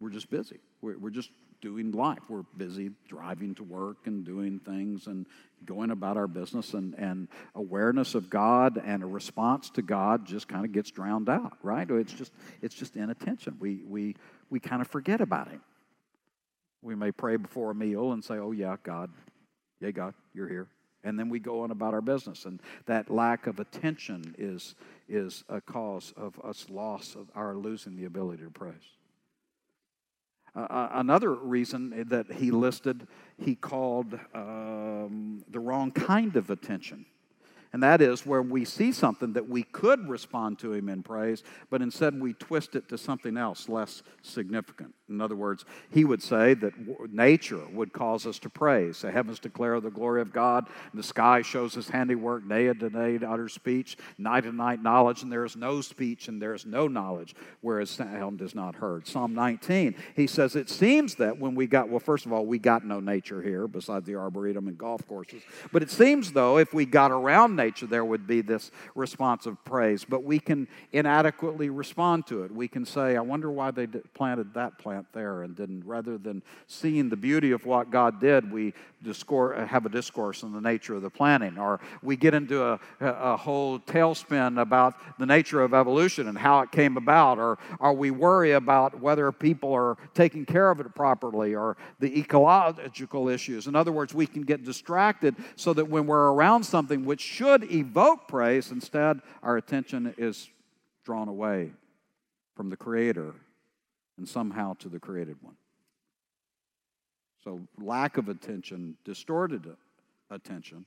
We're 0.00 0.10
just 0.10 0.30
busy. 0.30 0.60
We're, 0.80 0.98
we're 0.98 1.10
just 1.10 1.30
doing 1.60 1.92
life. 1.92 2.20
We're 2.28 2.44
busy 2.56 2.90
driving 3.08 3.54
to 3.56 3.64
work 3.64 4.06
and 4.06 4.24
doing 4.24 4.60
things 4.60 5.06
and 5.06 5.26
going 5.64 5.90
about 5.90 6.16
our 6.16 6.26
business, 6.26 6.74
and, 6.74 6.94
and 6.94 7.28
awareness 7.54 8.14
of 8.14 8.28
God 8.30 8.80
and 8.84 9.02
a 9.02 9.06
response 9.06 9.70
to 9.70 9.82
God 9.82 10.26
just 10.26 10.48
kind 10.48 10.64
of 10.64 10.72
gets 10.72 10.90
drowned 10.90 11.28
out, 11.28 11.56
right? 11.62 11.88
It's 11.90 12.12
just 12.12 12.32
it's 12.62 12.74
just 12.74 12.96
inattention. 12.96 13.56
We 13.58 13.82
we 13.86 14.16
we 14.50 14.60
kind 14.60 14.82
of 14.82 14.88
forget 14.88 15.20
about 15.20 15.48
Him. 15.48 15.62
We 16.82 16.94
may 16.94 17.12
pray 17.12 17.36
before 17.36 17.70
a 17.70 17.74
meal 17.74 18.12
and 18.12 18.22
say, 18.22 18.34
"Oh 18.34 18.52
yeah, 18.52 18.76
God, 18.82 19.10
yeah, 19.80 19.90
God, 19.90 20.14
you're 20.34 20.48
here," 20.48 20.68
and 21.02 21.18
then 21.18 21.28
we 21.28 21.38
go 21.38 21.62
on 21.62 21.70
about 21.70 21.94
our 21.94 22.02
business. 22.02 22.44
And 22.44 22.60
that 22.86 23.10
lack 23.10 23.46
of 23.46 23.58
attention 23.58 24.34
is 24.38 24.74
is 25.08 25.44
a 25.48 25.60
cause 25.60 26.12
of 26.16 26.38
us 26.44 26.66
loss 26.68 27.14
of 27.14 27.30
our 27.34 27.54
losing 27.54 27.96
the 27.96 28.04
ability 28.04 28.42
to 28.44 28.50
praise. 28.50 28.74
Uh, 30.56 30.88
another 30.92 31.34
reason 31.34 32.04
that 32.08 32.30
he 32.32 32.50
listed, 32.50 33.08
he 33.38 33.56
called 33.56 34.18
um, 34.34 35.44
the 35.50 35.58
wrong 35.58 35.90
kind 35.90 36.36
of 36.36 36.50
attention. 36.50 37.06
And 37.72 37.82
that 37.82 38.00
is 38.00 38.24
where 38.24 38.40
we 38.40 38.64
see 38.64 38.92
something 38.92 39.32
that 39.32 39.48
we 39.48 39.64
could 39.64 40.08
respond 40.08 40.60
to 40.60 40.72
him 40.72 40.88
in 40.88 41.02
praise, 41.02 41.42
but 41.70 41.82
instead 41.82 42.20
we 42.20 42.32
twist 42.32 42.76
it 42.76 42.88
to 42.90 42.96
something 42.96 43.36
else 43.36 43.68
less 43.68 44.04
significant. 44.22 44.94
In 45.08 45.20
other 45.20 45.36
words, 45.36 45.66
he 45.90 46.02
would 46.04 46.22
say 46.22 46.54
that 46.54 46.72
nature 47.12 47.60
would 47.72 47.92
cause 47.92 48.26
us 48.26 48.38
to 48.38 48.48
praise. 48.48 49.02
The 49.02 49.12
heavens 49.12 49.38
declare 49.38 49.78
the 49.78 49.90
glory 49.90 50.22
of 50.22 50.32
God, 50.32 50.66
and 50.92 50.98
the 50.98 51.06
sky 51.06 51.42
shows 51.42 51.74
his 51.74 51.90
handiwork. 51.90 52.48
Day 52.48 52.72
to 52.72 52.90
day 52.90 53.18
utter 53.24 53.48
speech, 53.50 53.98
night 54.16 54.46
and 54.46 54.56
night 54.56 54.82
knowledge, 54.82 55.22
and 55.22 55.30
there 55.30 55.44
is 55.44 55.56
no 55.56 55.82
speech 55.82 56.28
and 56.28 56.40
there 56.40 56.54
is 56.54 56.64
no 56.64 56.88
knowledge 56.88 57.34
where 57.60 57.80
his 57.80 57.90
sound 57.90 58.40
is 58.40 58.54
not 58.54 58.76
heard. 58.76 59.06
Psalm 59.06 59.34
19, 59.34 59.94
he 60.16 60.26
says, 60.26 60.56
It 60.56 60.70
seems 60.70 61.16
that 61.16 61.38
when 61.38 61.54
we 61.54 61.66
got, 61.66 61.90
well, 61.90 62.00
first 62.00 62.24
of 62.24 62.32
all, 62.32 62.46
we 62.46 62.58
got 62.58 62.84
no 62.84 62.98
nature 62.98 63.42
here 63.42 63.68
besides 63.68 64.06
the 64.06 64.14
arboretum 64.14 64.68
and 64.68 64.78
golf 64.78 65.06
courses. 65.06 65.42
But 65.70 65.82
it 65.82 65.90
seems, 65.90 66.32
though, 66.32 66.56
if 66.56 66.72
we 66.72 66.86
got 66.86 67.10
around 67.10 67.56
nature, 67.56 67.86
there 67.86 68.06
would 68.06 68.26
be 68.26 68.40
this 68.40 68.70
response 68.94 69.44
of 69.44 69.62
praise. 69.66 70.04
But 70.04 70.24
we 70.24 70.38
can 70.38 70.66
inadequately 70.92 71.68
respond 71.68 72.26
to 72.28 72.44
it. 72.44 72.50
We 72.50 72.68
can 72.68 72.86
say, 72.86 73.16
I 73.16 73.20
wonder 73.20 73.50
why 73.50 73.70
they 73.70 73.86
planted 73.86 74.54
that 74.54 74.78
plant 74.78 74.93
there 75.12 75.42
and 75.42 75.56
didn't, 75.56 75.84
rather 75.84 76.18
than 76.18 76.42
seeing 76.66 77.08
the 77.08 77.16
beauty 77.16 77.52
of 77.52 77.64
what 77.66 77.90
God 77.90 78.20
did, 78.20 78.50
we 78.52 78.74
have 79.04 79.86
a 79.86 79.88
discourse 79.88 80.44
on 80.44 80.52
the 80.52 80.60
nature 80.60 80.94
of 80.94 81.02
the 81.02 81.10
planting. 81.10 81.58
Or 81.58 81.80
we 82.02 82.16
get 82.16 82.34
into 82.34 82.62
a, 82.62 82.80
a 83.00 83.36
whole 83.36 83.78
tailspin 83.78 84.60
about 84.60 84.94
the 85.18 85.26
nature 85.26 85.62
of 85.62 85.74
evolution 85.74 86.28
and 86.28 86.38
how 86.38 86.60
it 86.60 86.70
came 86.72 86.96
about. 86.96 87.38
Or, 87.38 87.58
or 87.78 87.92
we 87.92 88.10
worry 88.10 88.52
about 88.52 89.00
whether 89.00 89.30
people 89.32 89.72
are 89.72 89.96
taking 90.14 90.46
care 90.46 90.70
of 90.70 90.80
it 90.80 90.94
properly 90.94 91.54
or 91.54 91.76
the 92.00 92.18
ecological 92.18 93.28
issues. 93.28 93.66
In 93.66 93.76
other 93.76 93.92
words, 93.92 94.14
we 94.14 94.26
can 94.26 94.42
get 94.42 94.64
distracted 94.64 95.34
so 95.56 95.72
that 95.74 95.88
when 95.88 96.06
we're 96.06 96.32
around 96.32 96.64
something 96.64 97.04
which 97.04 97.20
should 97.20 97.70
evoke 97.70 98.28
praise, 98.28 98.70
instead 98.70 99.20
our 99.42 99.56
attention 99.56 100.14
is 100.16 100.48
drawn 101.04 101.28
away 101.28 101.72
from 102.56 102.70
the 102.70 102.76
Creator 102.76 103.34
and 104.16 104.28
somehow 104.28 104.74
to 104.74 104.88
the 104.88 105.00
created 105.00 105.36
one. 105.40 105.56
So, 107.42 107.60
lack 107.78 108.16
of 108.16 108.28
attention, 108.28 108.96
distorted 109.04 109.66
attention. 110.30 110.86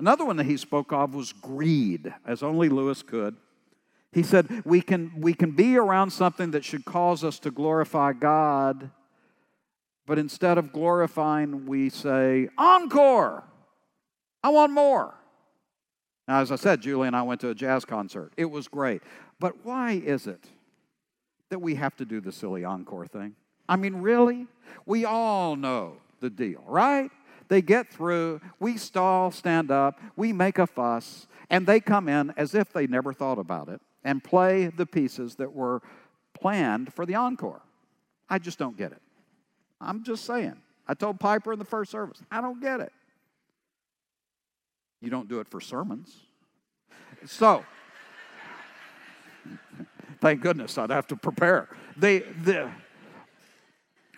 Another 0.00 0.24
one 0.24 0.36
that 0.36 0.46
he 0.46 0.56
spoke 0.56 0.92
of 0.92 1.14
was 1.14 1.32
greed, 1.32 2.12
as 2.26 2.42
only 2.42 2.68
Lewis 2.68 3.02
could. 3.02 3.36
He 4.12 4.22
said, 4.22 4.62
we 4.64 4.80
can, 4.80 5.12
we 5.18 5.34
can 5.34 5.52
be 5.52 5.76
around 5.76 6.10
something 6.10 6.50
that 6.52 6.64
should 6.64 6.84
cause 6.84 7.22
us 7.22 7.38
to 7.40 7.50
glorify 7.50 8.12
God, 8.12 8.90
but 10.06 10.18
instead 10.18 10.58
of 10.58 10.72
glorifying, 10.72 11.66
we 11.66 11.88
say, 11.88 12.48
Encore! 12.58 13.44
I 14.42 14.48
want 14.48 14.72
more. 14.72 15.14
Now, 16.26 16.40
as 16.40 16.50
I 16.50 16.56
said, 16.56 16.80
Julie 16.80 17.06
and 17.06 17.16
I 17.16 17.22
went 17.22 17.40
to 17.42 17.50
a 17.50 17.54
jazz 17.54 17.84
concert. 17.84 18.32
It 18.36 18.46
was 18.46 18.68
great. 18.68 19.02
But 19.38 19.64
why 19.64 19.92
is 19.92 20.26
it 20.26 20.44
that 21.52 21.58
we 21.58 21.74
have 21.74 21.94
to 21.96 22.06
do 22.06 22.18
the 22.18 22.32
silly 22.32 22.64
encore 22.64 23.06
thing? 23.06 23.36
I 23.68 23.76
mean, 23.76 23.96
really? 23.96 24.46
We 24.86 25.04
all 25.04 25.54
know 25.54 25.98
the 26.20 26.30
deal, 26.30 26.64
right? 26.66 27.10
They 27.48 27.60
get 27.60 27.92
through, 27.92 28.40
we 28.58 28.78
stall, 28.78 29.30
stand 29.30 29.70
up, 29.70 30.00
we 30.16 30.32
make 30.32 30.58
a 30.58 30.66
fuss, 30.66 31.26
and 31.50 31.66
they 31.66 31.78
come 31.78 32.08
in 32.08 32.32
as 32.38 32.54
if 32.54 32.72
they 32.72 32.86
never 32.86 33.12
thought 33.12 33.38
about 33.38 33.68
it 33.68 33.82
and 34.02 34.24
play 34.24 34.68
the 34.68 34.86
pieces 34.86 35.34
that 35.34 35.52
were 35.52 35.82
planned 36.32 36.94
for 36.94 37.04
the 37.04 37.16
encore. 37.16 37.60
I 38.30 38.38
just 38.38 38.58
don't 38.58 38.76
get 38.78 38.92
it. 38.92 39.02
I'm 39.78 40.04
just 40.04 40.24
saying. 40.24 40.56
I 40.88 40.94
told 40.94 41.20
Piper 41.20 41.52
in 41.52 41.58
the 41.58 41.66
first 41.66 41.90
service, 41.90 42.22
I 42.30 42.40
don't 42.40 42.62
get 42.62 42.80
it. 42.80 42.92
You 45.02 45.10
don't 45.10 45.28
do 45.28 45.40
it 45.40 45.48
for 45.48 45.60
sermons. 45.60 46.16
So, 47.26 47.62
Thank 50.22 50.40
goodness 50.40 50.78
I'd 50.78 50.90
have 50.90 51.08
to 51.08 51.16
prepare. 51.16 51.68
They, 51.96 52.20
the, 52.20 52.70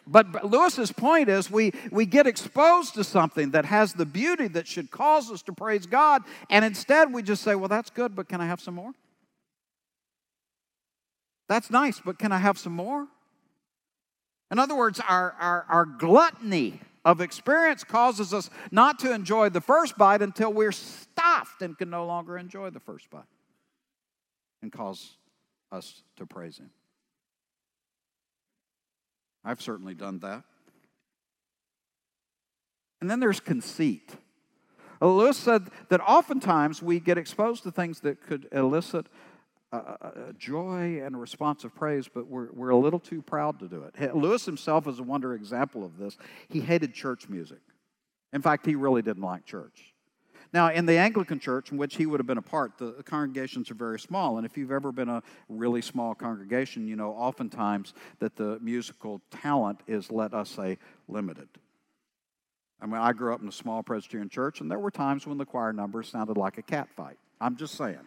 but, 0.07 0.33
but 0.33 0.45
Lewis's 0.45 0.93
point 0.93 1.31
is 1.31 1.51
we, 1.51 1.73
we 1.91 2.05
get 2.05 2.27
exposed 2.27 2.93
to 2.97 3.05
something 3.05 3.53
that 3.53 3.65
has 3.65 3.95
the 3.95 4.05
beauty 4.05 4.49
that 4.49 4.67
should 4.67 4.91
cause 4.91 5.31
us 5.31 5.41
to 5.45 5.55
praise 5.55 5.87
God, 5.87 6.21
and 6.51 6.63
instead 6.63 7.11
we 7.11 7.23
just 7.23 7.43
say, 7.43 7.55
well, 7.55 7.71
that's 7.71 7.89
good, 7.89 8.15
but 8.15 8.29
can 8.29 8.43
I 8.43 8.47
have 8.47 8.61
some 8.61 8.75
more? 8.75 8.93
That's 11.49 11.71
nice, 11.71 12.03
but 12.05 12.19
can 12.19 12.33
I 12.33 12.39
have 12.39 12.59
some 12.59 12.75
more? 12.75 13.07
In 14.51 14.59
other 14.59 14.77
words, 14.77 15.01
our, 15.01 15.35
our, 15.41 15.65
our 15.71 15.87
gluttony 15.87 16.83
of 17.07 17.23
experience 17.23 17.83
causes 17.83 18.35
us 18.35 18.51
not 18.71 18.99
to 18.99 19.15
enjoy 19.15 19.49
the 19.49 19.63
first 19.63 19.97
bite 19.97 20.21
until 20.21 20.53
we're 20.53 20.71
stuffed 20.71 21.63
and 21.63 21.79
can 21.79 21.89
no 21.89 22.05
longer 22.05 22.37
enjoy 22.37 22.69
the 22.69 22.81
first 22.81 23.09
bite 23.09 23.23
and 24.61 24.71
cause 24.71 25.17
us 25.75 26.03
to 26.17 26.27
praise 26.27 26.59
Him. 26.59 26.71
I've 29.45 29.61
certainly 29.61 29.95
done 29.95 30.21
that. 30.21 30.45
And 33.01 33.11
then 33.11 33.21
there's 33.21 33.41
conceit. 33.41 34.13
Lewis 35.03 35.37
said 35.37 35.69
that 35.91 36.01
oftentimes 36.01 36.83
we 36.83 36.99
get 36.99 37.19
exposed 37.19 37.65
to 37.65 37.71
things 37.71 38.01
that 38.01 38.23
could 38.23 38.49
elicit 38.53 39.07
joy 40.39 41.03
and 41.05 41.15
a 41.15 41.19
response 41.19 41.65
of 41.65 41.75
praise, 41.75 42.09
but 42.09 42.29
we're, 42.29 42.49
we're 42.53 42.71
a 42.71 42.77
little 42.77 43.01
too 43.01 43.21
proud 43.21 43.59
to 43.59 43.69
do 43.69 43.83
it. 43.83 44.17
Lewis 44.17 44.47
himself 44.47 44.87
is 44.87 45.01
a 45.01 45.03
wonder 45.03 45.35
example 45.35 45.85
of 45.85 45.99
this. 45.99 46.17
He 46.49 46.61
hated 46.61 46.95
church 46.95 47.29
music. 47.29 47.59
In 48.33 48.41
fact, 48.41 48.65
he 48.65 48.77
really 48.77 49.03
didn't 49.03 49.23
like 49.23 49.45
church. 49.45 49.94
Now, 50.55 50.71
in 50.71 50.87
the 50.87 50.97
Anglican 50.97 51.41
church, 51.41 51.73
in 51.73 51.79
which 51.79 51.97
he 51.97 52.07
would 52.07 52.21
have 52.21 52.29
been 52.29 52.39
a 52.39 52.43
part, 52.43 52.79
the 52.79 53.03
congregations 53.05 53.73
are 53.73 53.75
very 53.75 53.99
small. 53.99 54.37
And 54.37 54.47
if 54.47 54.57
you've 54.57 54.71
ever 54.71 54.93
been 54.93 55.09
a 55.09 55.21
really 55.49 55.83
small 55.83 56.15
congregation, 56.15 56.87
you 56.87 56.95
know 56.95 57.11
oftentimes 57.11 57.93
that 58.21 58.37
the 58.37 58.61
musical 58.61 59.21
talent 59.33 59.81
is, 59.89 60.13
let 60.13 60.33
us 60.33 60.49
say, 60.49 60.79
limited. 61.09 61.49
I 62.81 62.87
mean, 62.87 63.01
I 63.01 63.13
grew 63.13 63.35
up 63.35 63.43
in 63.43 63.49
a 63.49 63.53
small 63.53 63.83
Presbyterian 63.83 64.29
church, 64.29 64.61
and 64.61 64.71
there 64.71 64.79
were 64.79 64.93
times 64.93 65.27
when 65.27 65.39
the 65.39 65.45
choir 65.45 65.73
numbers 65.73 66.09
sounded 66.09 66.37
like 66.37 66.57
a 66.57 66.63
cat 66.63 66.89
fight. 66.95 67.19
I'm 67.41 67.57
just 67.57 67.75
saying. 67.75 68.07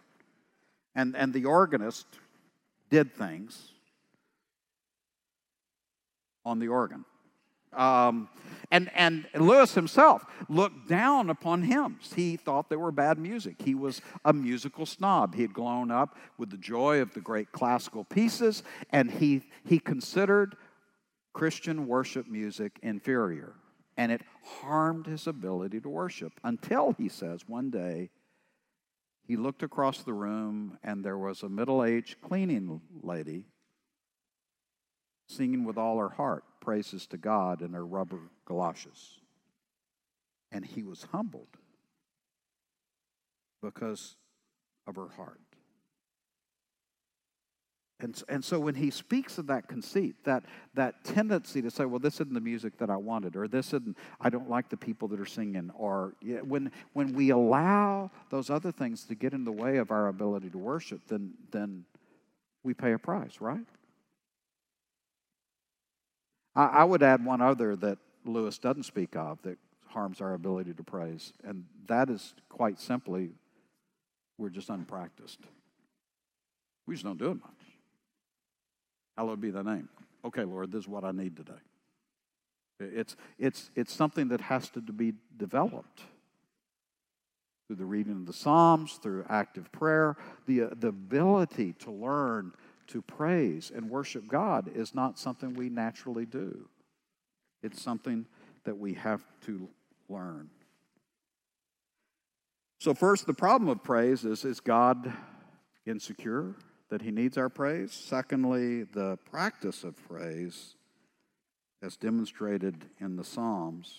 And, 0.96 1.18
and 1.18 1.34
the 1.34 1.44
organist 1.44 2.08
did 2.90 3.14
things 3.14 3.74
on 6.46 6.60
the 6.60 6.70
organ. 6.70 7.04
Um, 7.74 8.30
and, 8.70 8.92
and 8.96 9.28
Lewis 9.34 9.74
himself 9.74 10.26
looked 10.50 10.90
down 10.90 11.30
upon 11.30 11.64
hymns. 11.64 12.14
He 12.14 12.36
thought 12.36 12.70
they 12.70 12.76
were 12.76 12.92
bad 12.92 13.18
music. 13.18 13.62
He 13.62 13.76
was 13.76 14.02
a 14.26 14.34
musical 14.34 14.86
snob. 14.86 15.36
He 15.36 15.42
had 15.42 15.54
grown 15.54 15.90
up 15.90 16.18
with 16.38 16.50
the 16.50 16.58
joy 16.58 17.02
of 17.02 17.14
the 17.14 17.22
great 17.22 17.52
classical 17.52 18.04
pieces, 18.04 18.64
and 18.90 19.10
he, 19.10 19.44
he 19.64 19.80
considered 19.80 20.56
Christian 21.34 21.88
worship 21.88 22.28
music 22.28 22.78
inferior. 22.82 23.54
And 23.96 24.12
it 24.12 24.22
harmed 24.44 25.08
his 25.08 25.28
ability 25.28 25.80
to 25.82 25.90
worship 25.90 26.34
until, 26.44 26.94
he 26.98 27.10
says, 27.10 27.48
one 27.48 27.72
day 27.72 28.10
he 29.24 29.36
looked 29.36 29.64
across 29.64 30.04
the 30.04 30.14
room 30.14 30.78
and 30.84 31.04
there 31.04 31.18
was 31.18 31.44
a 31.44 31.50
middle 31.50 31.84
aged 31.84 32.22
cleaning 32.22 32.82
lady 33.02 33.46
singing 35.28 35.64
with 35.64 35.78
all 35.78 35.98
her 36.00 36.10
heart 36.10 36.44
praises 36.62 37.06
to 37.08 37.18
God 37.18 37.62
in 37.62 37.74
her 37.74 37.86
rubber 37.86 38.20
galoshes. 38.46 39.20
And 40.52 40.66
he 40.66 40.84
was 40.84 41.08
humbled 41.12 41.58
because 43.62 44.16
of 44.86 44.96
her 44.96 45.10
heart. 45.10 45.42
And, 48.00 48.22
and 48.30 48.46
so 48.46 48.60
when 48.60 48.76
he 48.76 48.92
speaks 48.92 49.40
of 49.40 49.48
that 49.48 49.68
conceit, 49.68 50.24
that, 50.26 50.44
that 50.76 51.04
tendency 51.04 51.64
to 51.64 51.72
say, 51.72 51.86
well, 51.86 52.00
this 52.00 52.16
isn't 52.16 52.34
the 52.34 52.40
music 52.40 52.78
that 52.78 52.92
I 52.92 52.96
wanted, 52.96 53.36
or 53.36 53.48
this 53.48 53.68
isn't, 53.68 53.98
I 54.22 54.30
don't 54.30 54.48
like 54.48 54.70
the 54.70 54.78
people 54.78 55.08
that 55.08 55.20
are 55.20 55.26
singing, 55.26 55.72
or 55.76 56.14
yeah, 56.22 56.38
when, 56.38 56.72
when 56.94 57.14
we 57.14 57.32
allow 57.32 58.12
those 58.30 58.52
other 58.52 58.72
things 58.72 59.06
to 59.06 59.16
get 59.16 59.34
in 59.34 59.44
the 59.44 59.52
way 59.52 59.78
of 59.78 59.90
our 59.90 60.10
ability 60.10 60.52
to 60.52 60.60
worship, 60.60 61.02
then, 61.08 61.34
then 61.50 61.86
we 62.64 62.76
pay 62.76 62.92
a 62.92 63.00
price, 63.00 63.42
right? 63.42 63.66
I, 66.58 66.66
I 66.66 66.84
would 66.84 67.04
add 67.04 67.24
one 67.24 67.40
other 67.40 67.76
that 67.78 68.00
Lewis 68.26 68.58
doesn't 68.58 68.84
speak 68.84 69.16
of 69.16 69.42
that 69.44 69.58
harms 69.86 70.20
our 70.20 70.34
ability 70.34 70.74
to 70.74 70.84
praise, 70.84 71.32
and 71.44 71.64
that 71.88 72.10
is 72.10 72.34
quite 72.50 72.80
simply 72.80 73.30
we're 74.38 74.50
just 74.50 74.70
unpracticed. 74.70 75.40
We 76.86 76.96
just 76.96 77.06
don't 77.06 77.18
do 77.18 77.32
it 77.32 77.36
much. 77.36 77.52
Hallowed 79.18 79.42
be 79.42 79.52
thy 79.52 79.62
name. 79.62 79.90
Okay, 80.26 80.44
Lord, 80.44 80.72
this 80.72 80.82
is 80.82 80.88
what 80.88 81.04
I 81.04 81.12
need 81.12 81.36
today. 81.38 81.54
It's, 82.80 83.16
it's, 83.40 83.72
it's 83.76 83.94
something 83.94 84.28
that 84.28 84.42
has 84.42 84.70
to 84.72 84.82
be 84.82 85.14
developed 85.38 86.02
through 87.66 87.78
the 87.78 87.86
reading 87.86 88.14
of 88.14 88.26
the 88.26 88.34
Psalms, 88.34 89.00
through 89.02 89.26
active 89.30 89.72
prayer. 89.72 90.16
The, 90.46 90.64
uh, 90.64 90.70
the 90.80 90.90
ability 90.90 91.74
to 91.80 91.92
learn 91.92 92.54
to 92.88 93.02
praise 93.02 93.72
and 93.74 93.90
worship 93.90 94.28
God 94.28 94.72
is 94.76 94.96
not 94.96 95.20
something 95.20 95.54
we 95.54 95.70
naturally 95.70 96.26
do, 96.26 96.68
it's 97.62 97.82
something 97.82 98.26
that 98.64 98.78
we 98.78 98.94
have 98.96 99.22
to 99.46 99.70
learn. 100.10 100.50
So, 102.80 102.94
first, 102.94 103.26
the 103.26 103.34
problem 103.34 103.70
of 103.70 103.84
praise 103.84 104.24
is 104.24 104.46
is 104.46 104.60
God 104.60 105.12
insecure? 105.86 106.56
that 106.90 107.02
he 107.02 107.12
needs 107.12 107.38
our 107.38 107.50
praise. 107.50 107.92
Secondly, 107.92 108.84
the 108.84 109.18
practice 109.30 109.84
of 109.84 109.96
praise, 110.08 110.76
as 111.82 111.98
demonstrated 111.98 112.86
in 113.00 113.16
the 113.16 113.24
Psalms. 113.24 113.94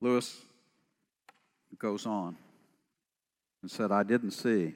Lewis 0.00 0.36
goes 1.78 2.06
on 2.06 2.36
and 3.62 3.70
said, 3.70 3.90
I 3.90 4.02
didn't 4.02 4.32
see 4.32 4.74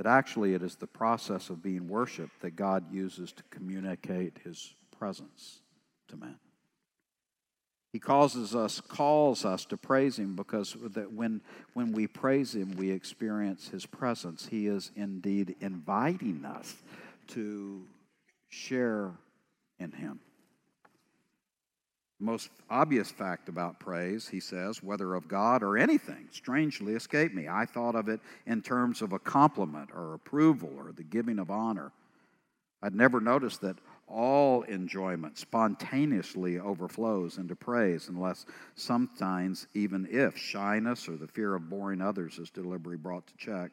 that 0.00 0.08
actually 0.08 0.54
it 0.54 0.62
is 0.62 0.76
the 0.76 0.86
process 0.86 1.50
of 1.50 1.62
being 1.62 1.86
worshiped 1.86 2.40
that 2.40 2.56
God 2.56 2.90
uses 2.90 3.32
to 3.32 3.42
communicate 3.50 4.38
his 4.42 4.72
presence 4.98 5.60
to 6.08 6.16
man. 6.16 6.38
He 7.92 7.98
causes 7.98 8.54
us, 8.56 8.80
calls 8.80 9.44
us 9.44 9.66
to 9.66 9.76
praise 9.76 10.18
Him 10.18 10.36
because 10.36 10.74
that 10.94 11.12
when, 11.12 11.42
when 11.74 11.92
we 11.92 12.06
praise 12.06 12.54
Him, 12.54 12.76
we 12.78 12.90
experience 12.90 13.68
His 13.68 13.84
presence. 13.84 14.46
He 14.46 14.68
is 14.68 14.90
indeed 14.96 15.56
inviting 15.60 16.46
us 16.46 16.74
to 17.28 17.82
share 18.48 19.10
in 19.78 19.92
Him. 19.92 20.20
Most 22.22 22.50
obvious 22.68 23.10
fact 23.10 23.48
about 23.48 23.80
praise, 23.80 24.28
he 24.28 24.40
says, 24.40 24.82
whether 24.82 25.14
of 25.14 25.26
God 25.26 25.62
or 25.62 25.78
anything, 25.78 26.28
strangely 26.30 26.92
escaped 26.92 27.34
me. 27.34 27.48
I 27.48 27.64
thought 27.64 27.94
of 27.94 28.08
it 28.08 28.20
in 28.46 28.60
terms 28.60 29.00
of 29.00 29.14
a 29.14 29.18
compliment 29.18 29.88
or 29.94 30.12
approval 30.12 30.70
or 30.76 30.92
the 30.92 31.02
giving 31.02 31.38
of 31.38 31.50
honor. 31.50 31.92
I'd 32.82 32.94
never 32.94 33.20
noticed 33.20 33.62
that 33.62 33.78
all 34.06 34.62
enjoyment 34.62 35.38
spontaneously 35.38 36.58
overflows 36.58 37.38
into 37.38 37.56
praise, 37.56 38.08
unless 38.08 38.44
sometimes, 38.74 39.66
even 39.72 40.06
if 40.10 40.36
shyness 40.36 41.08
or 41.08 41.16
the 41.16 41.26
fear 41.26 41.54
of 41.54 41.70
boring 41.70 42.02
others 42.02 42.38
is 42.38 42.50
deliberately 42.50 42.96
brought 42.96 43.26
to 43.28 43.36
check. 43.38 43.70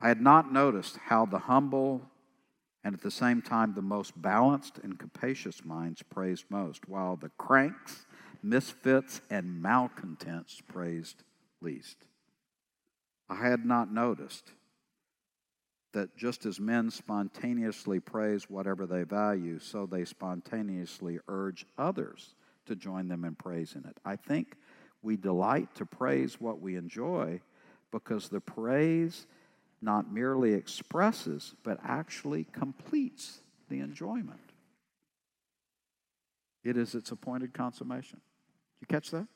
I 0.00 0.08
had 0.08 0.20
not 0.20 0.52
noticed 0.52 0.96
how 0.96 1.26
the 1.26 1.38
humble 1.38 2.02
and 2.84 2.94
at 2.94 3.00
the 3.00 3.10
same 3.10 3.40
time 3.40 3.72
the 3.72 3.82
most 3.82 4.20
balanced 4.20 4.78
and 4.78 4.98
capacious 4.98 5.64
minds 5.64 6.02
praised 6.02 6.44
most, 6.50 6.86
while 6.86 7.16
the 7.16 7.30
cranks, 7.38 8.06
misfits, 8.42 9.22
and 9.30 9.62
malcontents 9.62 10.60
praised 10.68 11.22
least. 11.62 11.96
I 13.28 13.36
had 13.36 13.64
not 13.64 13.90
noticed 13.90 14.52
that 15.94 16.16
just 16.16 16.44
as 16.44 16.60
men 16.60 16.90
spontaneously 16.90 18.00
praise 18.00 18.50
whatever 18.50 18.84
they 18.84 19.04
value, 19.04 19.58
so 19.58 19.86
they 19.86 20.04
spontaneously 20.04 21.18
urge 21.28 21.64
others 21.78 22.34
to 22.66 22.76
join 22.76 23.08
them 23.08 23.24
in 23.24 23.34
praising 23.34 23.84
it. 23.84 23.96
I 24.04 24.16
think 24.16 24.56
we 25.02 25.16
delight 25.16 25.74
to 25.76 25.86
praise 25.86 26.40
what 26.40 26.60
we 26.60 26.76
enjoy 26.76 27.40
because 27.90 28.28
the 28.28 28.40
praise 28.40 29.26
not 29.84 30.12
merely 30.12 30.54
expresses, 30.54 31.54
but 31.62 31.78
actually 31.84 32.44
completes 32.52 33.40
the 33.68 33.80
enjoyment. 33.80 34.40
It 36.64 36.76
is 36.76 36.94
its 36.94 37.12
appointed 37.12 37.52
consummation. 37.52 38.20
You 38.80 38.86
catch 38.86 39.10
that? 39.10 39.26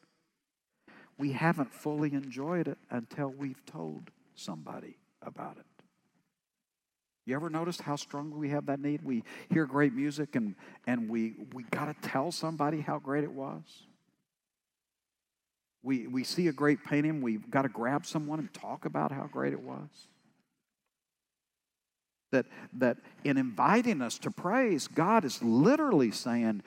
We 1.18 1.32
haven't 1.32 1.72
fully 1.72 2.14
enjoyed 2.14 2.68
it 2.68 2.78
until 2.90 3.28
we've 3.28 3.64
told 3.66 4.10
somebody 4.34 4.96
about 5.22 5.58
it. 5.58 5.64
You 7.26 7.34
ever 7.34 7.50
noticed 7.50 7.82
how 7.82 7.96
strongly 7.96 8.38
we 8.38 8.48
have 8.48 8.66
that 8.66 8.80
need? 8.80 9.02
We 9.02 9.24
hear 9.50 9.66
great 9.66 9.92
music 9.92 10.34
and, 10.34 10.54
and 10.86 11.10
we, 11.10 11.34
we 11.52 11.64
got 11.64 11.84
to 11.86 12.08
tell 12.08 12.32
somebody 12.32 12.80
how 12.80 12.98
great 12.98 13.24
it 13.24 13.32
was. 13.32 13.60
We, 15.82 16.06
we 16.06 16.24
see 16.24 16.48
a 16.48 16.52
great 16.52 16.82
painting, 16.84 17.20
we've 17.20 17.50
got 17.50 17.62
to 17.62 17.68
grab 17.68 18.06
someone 18.06 18.38
and 18.38 18.52
talk 18.54 18.86
about 18.86 19.12
how 19.12 19.28
great 19.30 19.52
it 19.52 19.60
was. 19.60 19.88
That, 22.30 22.46
that 22.74 22.98
in 23.24 23.38
inviting 23.38 24.02
us 24.02 24.18
to 24.18 24.30
praise, 24.30 24.86
God 24.86 25.24
is 25.24 25.42
literally 25.42 26.10
saying, 26.10 26.62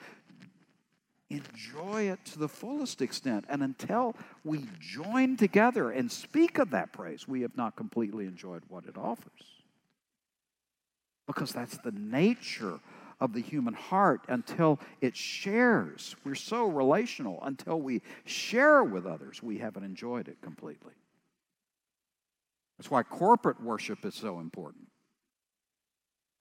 enjoy 1.30 2.10
it 2.10 2.24
to 2.26 2.38
the 2.38 2.48
fullest 2.48 3.00
extent. 3.00 3.44
And 3.48 3.62
until 3.62 4.16
we 4.44 4.66
join 4.80 5.36
together 5.36 5.90
and 5.90 6.10
speak 6.10 6.58
of 6.58 6.70
that 6.70 6.92
praise, 6.92 7.28
we 7.28 7.42
have 7.42 7.56
not 7.56 7.76
completely 7.76 8.26
enjoyed 8.26 8.62
what 8.68 8.86
it 8.86 8.96
offers 8.98 9.62
because 11.26 11.52
that's 11.52 11.78
the 11.78 11.92
nature 11.92 12.80
of 13.20 13.32
the 13.32 13.40
human 13.40 13.74
heart 13.74 14.22
until 14.28 14.80
it 15.00 15.16
shares. 15.16 16.16
We're 16.24 16.34
so 16.34 16.66
relational 16.66 17.38
until 17.42 17.80
we 17.80 18.02
share 18.24 18.82
with 18.82 19.06
others, 19.06 19.42
we 19.42 19.58
haven't 19.58 19.84
enjoyed 19.84 20.28
it 20.28 20.40
completely. 20.42 20.92
That's 22.78 22.90
why 22.90 23.04
corporate 23.04 23.62
worship 23.62 24.04
is 24.04 24.14
so 24.14 24.40
important. 24.40 24.88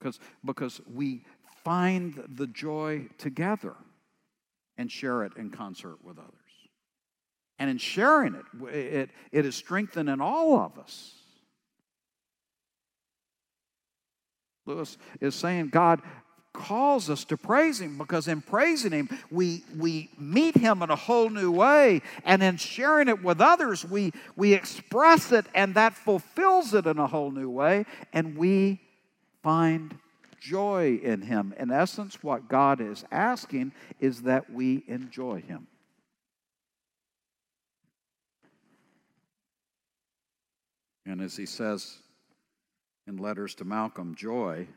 Because, 0.01 0.19
because 0.43 0.81
we 0.91 1.23
find 1.63 2.23
the 2.27 2.47
joy 2.47 3.07
together 3.17 3.75
and 4.77 4.91
share 4.91 5.23
it 5.23 5.33
in 5.37 5.51
concert 5.51 6.03
with 6.03 6.17
others. 6.17 6.31
And 7.59 7.69
in 7.69 7.77
sharing 7.77 8.33
it, 8.33 8.45
it, 8.73 9.09
it 9.31 9.45
is 9.45 9.55
strengthened 9.55 10.09
in 10.09 10.19
all 10.19 10.57
of 10.57 10.79
us 10.79 11.21
Lewis 14.65 14.97
is 15.19 15.35
saying 15.35 15.69
God 15.69 16.01
calls 16.53 17.09
us 17.09 17.23
to 17.25 17.37
praise 17.37 17.79
Him 17.79 17.97
because 17.97 18.27
in 18.27 18.41
praising 18.41 18.91
Him, 18.91 19.09
we, 19.29 19.63
we 19.77 20.09
meet 20.17 20.55
Him 20.57 20.81
in 20.81 20.89
a 20.89 20.95
whole 20.95 21.29
new 21.29 21.51
way. 21.51 22.01
And 22.25 22.43
in 22.43 22.57
sharing 22.57 23.07
it 23.07 23.23
with 23.23 23.41
others, 23.41 23.85
we, 23.85 24.11
we 24.35 24.53
express 24.53 25.31
it 25.31 25.45
and 25.55 25.75
that 25.75 25.93
fulfills 25.93 26.73
it 26.73 26.85
in 26.85 26.99
a 26.99 27.07
whole 27.07 27.31
new 27.31 27.49
way. 27.49 27.85
And 28.13 28.37
we 28.37 28.81
find 29.43 29.97
joy 30.39 30.99
in 31.01 31.21
Him. 31.21 31.53
In 31.57 31.71
essence, 31.71 32.21
what 32.21 32.49
God 32.49 32.81
is 32.81 33.05
asking 33.11 33.71
is 33.99 34.23
that 34.23 34.51
we 34.51 34.83
enjoy 34.87 35.41
Him. 35.41 35.67
And 41.05 41.21
as 41.21 41.35
He 41.35 41.45
says, 41.45 41.97
in 43.07 43.17
letters 43.17 43.55
to 43.55 43.65
Malcolm, 43.65 44.15
joy 44.15 44.67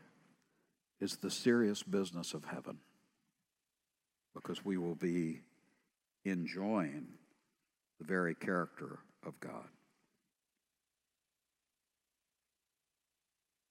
is 0.99 1.17
the 1.17 1.31
serious 1.31 1.83
business 1.83 2.33
of 2.33 2.45
heaven 2.45 2.79
because 4.33 4.63
we 4.63 4.77
will 4.77 4.95
be 4.95 5.41
enjoying 6.25 7.07
the 7.99 8.05
very 8.05 8.35
character 8.35 8.99
of 9.25 9.39
God. 9.39 9.67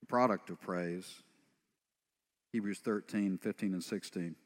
Product 0.05 0.51
of 0.51 0.61
praise, 0.61 1.23
Hebrews 2.53 2.79
13, 2.79 3.39
15, 3.39 3.73
and 3.75 3.83
16 3.83 4.37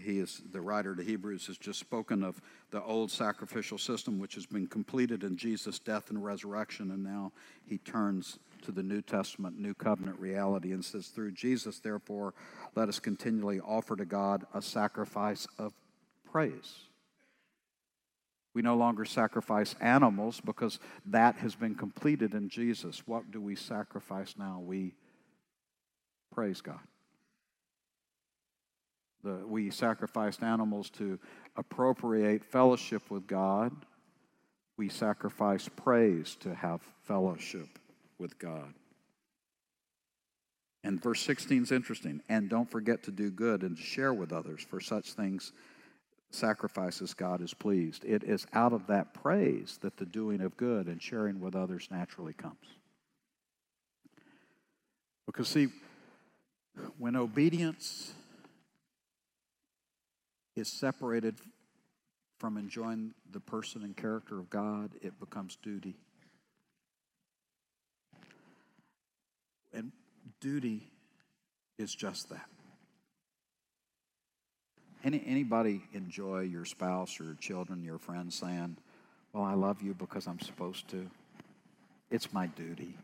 he 0.00 0.18
is 0.18 0.42
the 0.50 0.60
writer 0.60 0.94
to 0.94 1.02
Hebrews 1.02 1.46
has 1.46 1.58
just 1.58 1.78
spoken 1.78 2.22
of 2.22 2.40
the 2.70 2.82
old 2.82 3.10
sacrificial 3.10 3.78
system 3.78 4.18
which 4.18 4.34
has 4.34 4.46
been 4.46 4.66
completed 4.66 5.22
in 5.24 5.36
Jesus' 5.36 5.78
death 5.78 6.10
and 6.10 6.24
resurrection, 6.24 6.90
and 6.90 7.04
now 7.04 7.32
he 7.64 7.78
turns 7.78 8.38
to 8.62 8.72
the 8.72 8.82
New 8.82 9.02
Testament, 9.02 9.58
New 9.58 9.74
Covenant 9.74 10.18
reality, 10.18 10.72
and 10.72 10.84
says, 10.84 11.08
Through 11.08 11.32
Jesus, 11.32 11.78
therefore, 11.78 12.34
let 12.74 12.88
us 12.88 12.98
continually 12.98 13.60
offer 13.60 13.96
to 13.96 14.04
God 14.04 14.46
a 14.54 14.62
sacrifice 14.62 15.46
of 15.58 15.72
praise. 16.30 16.89
We 18.52 18.62
no 18.62 18.76
longer 18.76 19.04
sacrifice 19.04 19.74
animals 19.80 20.40
because 20.44 20.80
that 21.06 21.36
has 21.36 21.54
been 21.54 21.74
completed 21.74 22.34
in 22.34 22.48
Jesus. 22.48 23.02
What 23.06 23.30
do 23.30 23.40
we 23.40 23.54
sacrifice 23.54 24.34
now? 24.36 24.60
We 24.64 24.94
praise 26.32 26.60
God. 26.60 26.80
The, 29.22 29.42
we 29.46 29.70
sacrificed 29.70 30.42
animals 30.42 30.90
to 30.90 31.18
appropriate 31.56 32.44
fellowship 32.44 33.10
with 33.10 33.26
God. 33.26 33.72
We 34.76 34.88
sacrifice 34.88 35.68
praise 35.68 36.36
to 36.40 36.54
have 36.54 36.80
fellowship 37.04 37.78
with 38.18 38.38
God. 38.38 38.74
And 40.82 41.02
verse 41.02 41.20
16 41.20 41.64
is 41.64 41.72
interesting. 41.72 42.22
And 42.28 42.48
don't 42.48 42.70
forget 42.70 43.02
to 43.04 43.10
do 43.10 43.30
good 43.30 43.62
and 43.62 43.76
to 43.76 43.82
share 43.82 44.14
with 44.14 44.32
others, 44.32 44.62
for 44.62 44.80
such 44.80 45.12
things 45.12 45.52
sacrifices 46.30 47.14
God 47.14 47.40
is 47.42 47.54
pleased. 47.54 48.04
It 48.04 48.22
is 48.22 48.46
out 48.52 48.72
of 48.72 48.86
that 48.86 49.14
praise 49.14 49.78
that 49.82 49.96
the 49.96 50.06
doing 50.06 50.40
of 50.40 50.56
good 50.56 50.86
and 50.86 51.02
sharing 51.02 51.40
with 51.40 51.54
others 51.54 51.88
naturally 51.90 52.32
comes. 52.32 52.56
Because, 55.26 55.48
see, 55.48 55.68
when 56.98 57.16
obedience 57.16 58.12
is 60.56 60.68
separated 60.68 61.36
from 62.38 62.56
enjoying 62.56 63.12
the 63.30 63.40
person 63.40 63.82
and 63.82 63.96
character 63.96 64.38
of 64.38 64.50
God, 64.50 64.92
it 65.02 65.18
becomes 65.20 65.56
duty. 65.62 65.96
And 69.72 69.92
duty 70.40 70.90
is 71.78 71.94
just 71.94 72.30
that. 72.30 72.48
Any, 75.02 75.22
anybody 75.26 75.82
enjoy 75.94 76.40
your 76.40 76.64
spouse 76.64 77.18
or 77.20 77.24
your 77.24 77.34
children, 77.34 77.82
your 77.82 77.98
friends 77.98 78.34
saying, 78.34 78.76
Well, 79.32 79.44
I 79.44 79.54
love 79.54 79.80
you 79.80 79.94
because 79.94 80.26
I'm 80.26 80.40
supposed 80.40 80.88
to? 80.88 81.08
It's 82.10 82.32
my 82.32 82.48
duty. 82.48 82.96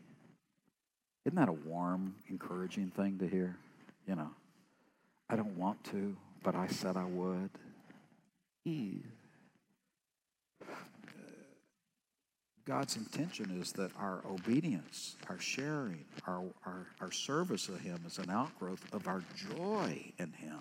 Isn't 1.25 1.37
that 1.37 1.49
a 1.49 1.53
warm, 1.53 2.15
encouraging 2.29 2.91
thing 2.91 3.17
to 3.19 3.27
hear? 3.27 3.57
You 4.07 4.15
know, 4.15 4.29
I 5.29 5.35
don't 5.35 5.57
want 5.57 5.83
to, 5.85 6.15
but 6.43 6.55
I 6.55 6.67
said 6.67 6.97
I 6.97 7.05
would. 7.05 7.49
Eve. 8.63 9.05
God's 12.65 12.97
intention 12.97 13.57
is 13.61 13.71
that 13.73 13.91
our 13.97 14.21
obedience, 14.29 15.15
our 15.29 15.39
sharing, 15.39 16.03
our, 16.27 16.43
our, 16.65 16.87
our 16.99 17.11
service 17.11 17.69
of 17.69 17.79
Him 17.79 18.01
is 18.05 18.17
an 18.17 18.29
outgrowth 18.29 18.83
of 18.93 19.07
our 19.07 19.23
joy 19.55 20.11
in 20.19 20.33
Him 20.33 20.59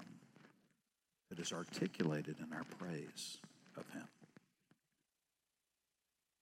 that 1.30 1.38
is 1.38 1.52
articulated 1.52 2.36
in 2.38 2.52
our 2.52 2.64
praise 2.78 3.38
of 3.76 3.84
Him. 3.92 4.06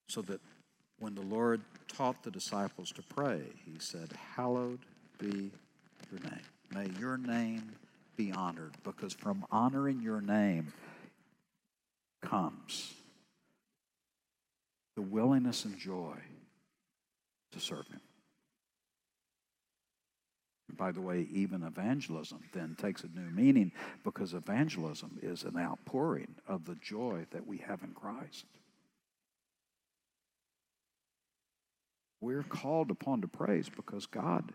So 0.09 0.23
that 0.23 0.41
when 0.99 1.15
the 1.15 1.23
Lord 1.23 1.61
taught 1.89 2.23
the 2.23 2.31
disciples 2.31 2.91
to 2.93 3.03
pray, 3.03 3.43
He 3.65 3.79
said, 3.79 4.11
Hallowed 4.37 4.81
be 5.19 5.51
your 6.11 6.21
name. 6.23 6.41
May 6.73 7.01
your 7.01 7.17
name 7.17 7.73
be 8.17 8.33
honored, 8.33 8.73
because 8.85 9.13
from 9.13 9.45
honoring 9.51 10.01
your 10.01 10.21
name 10.21 10.73
comes 12.23 12.95
the 14.97 15.03
willingness 15.03 15.65
and 15.65 15.79
joy 15.79 16.17
to 17.53 17.61
serve 17.61 17.87
Him. 17.89 18.01
By 20.77 20.93
the 20.93 21.01
way, 21.01 21.27
even 21.31 21.63
evangelism 21.63 22.41
then 22.53 22.77
takes 22.81 23.05
a 23.05 23.09
new 23.09 23.31
meaning 23.31 23.73
because 24.03 24.35
evangelism 24.35 25.19
is 25.23 25.45
an 25.45 25.57
outpouring 25.59 26.35
of 26.47 26.65
the 26.65 26.77
joy 26.77 27.27
that 27.31 27.47
we 27.47 27.59
have 27.59 27.83
in 27.83 27.93
Christ. 27.93 28.47
We're 32.21 32.43
called 32.43 32.91
upon 32.91 33.21
to 33.21 33.29
praise 33.29 33.69
because 33.69 34.07
God 34.07 34.53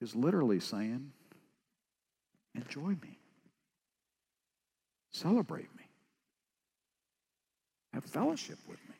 is 0.00 0.14
literally 0.14 0.60
saying, 0.60 1.12
Enjoy 2.54 2.96
me, 3.00 3.18
celebrate 5.12 5.74
me, 5.76 5.84
have 7.94 8.04
fellowship 8.04 8.58
with 8.68 8.78
me. 8.88 8.94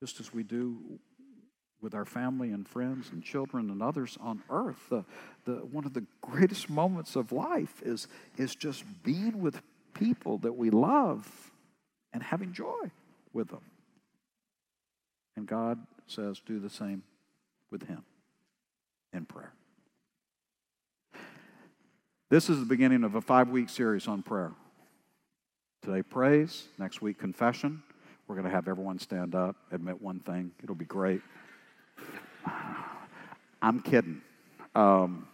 Just 0.00 0.20
as 0.20 0.32
we 0.32 0.44
do 0.44 0.98
with 1.86 1.94
our 1.94 2.04
family 2.04 2.50
and 2.50 2.66
friends 2.66 3.10
and 3.12 3.22
children 3.22 3.70
and 3.70 3.80
others 3.80 4.18
on 4.20 4.42
earth. 4.50 4.88
The, 4.90 5.04
the, 5.44 5.52
one 5.70 5.84
of 5.84 5.94
the 5.94 6.04
greatest 6.20 6.68
moments 6.68 7.14
of 7.14 7.30
life 7.30 7.80
is, 7.84 8.08
is 8.36 8.56
just 8.56 8.82
being 9.04 9.40
with 9.40 9.62
people 9.94 10.38
that 10.38 10.56
we 10.56 10.70
love 10.70 11.52
and 12.12 12.24
having 12.24 12.52
joy 12.52 12.90
with 13.32 13.50
them. 13.50 13.60
And 15.36 15.46
God 15.46 15.78
says, 16.08 16.42
do 16.44 16.58
the 16.58 16.68
same 16.68 17.04
with 17.70 17.86
Him 17.86 18.02
in 19.12 19.24
prayer. 19.24 19.52
This 22.30 22.50
is 22.50 22.58
the 22.58 22.66
beginning 22.66 23.04
of 23.04 23.14
a 23.14 23.20
five 23.20 23.48
week 23.48 23.68
series 23.68 24.08
on 24.08 24.24
prayer. 24.24 24.50
Today, 25.84 26.02
praise. 26.02 26.64
Next 26.78 27.00
week, 27.00 27.16
confession. 27.16 27.84
We're 28.26 28.34
going 28.34 28.46
to 28.46 28.50
have 28.50 28.66
everyone 28.66 28.98
stand 28.98 29.36
up, 29.36 29.54
admit 29.70 30.02
one 30.02 30.18
thing. 30.18 30.50
It'll 30.64 30.74
be 30.74 30.84
great. 30.84 31.20
I'm 33.62 33.80
kidding. 33.80 34.22
Um, 34.74 35.28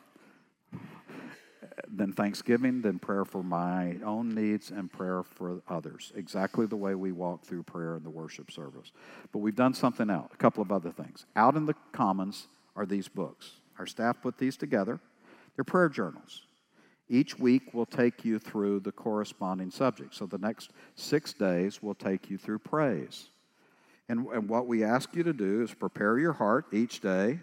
then 1.89 2.13
thanksgiving, 2.13 2.83
then 2.83 2.99
prayer 2.99 3.25
for 3.25 3.43
my 3.43 3.97
own 4.05 4.35
needs, 4.35 4.71
and 4.71 4.91
prayer 4.91 5.23
for 5.23 5.63
others. 5.69 6.13
Exactly 6.15 6.67
the 6.67 6.77
way 6.77 6.95
we 6.95 7.13
walk 7.13 7.45
through 7.45 7.63
prayer 7.65 7.97
in 7.97 8.03
the 8.03 8.11
worship 8.11 8.51
service. 8.51 8.93
But 9.33 9.41
we've 9.41 9.57
done 9.57 9.75
something 9.75 10.09
else, 10.11 10.31
a 10.33 10.37
couple 10.37 10.63
of 10.63 10.73
other 10.73 10.91
things. 10.91 11.27
Out 11.37 11.57
in 11.57 11.67
the 11.67 11.75
commons 11.93 12.47
are 12.77 12.87
these 12.87 13.09
books. 13.09 13.53
Our 13.79 13.87
staff 13.87 14.23
put 14.23 14.39
these 14.39 14.57
together. 14.57 15.01
They're 15.55 15.65
prayer 15.65 15.89
journals. 15.89 16.43
Each 17.09 17.39
week 17.39 17.75
will 17.75 17.87
take 17.87 18.25
you 18.25 18.39
through 18.39 18.81
the 18.81 18.93
corresponding 18.93 19.71
subject. 19.71 20.15
So 20.15 20.25
the 20.25 20.39
next 20.39 20.71
six 20.95 21.35
days 21.35 21.83
will 21.83 21.95
take 21.95 22.31
you 22.31 22.39
through 22.39 22.61
praise. 22.61 23.29
And, 24.09 24.27
and 24.29 24.49
what 24.49 24.67
we 24.67 24.83
ask 24.83 25.15
you 25.15 25.23
to 25.25 25.33
do 25.33 25.63
is 25.63 25.75
prepare 25.75 26.19
your 26.19 26.33
heart 26.33 26.67
each 26.73 27.01
day, 27.01 27.41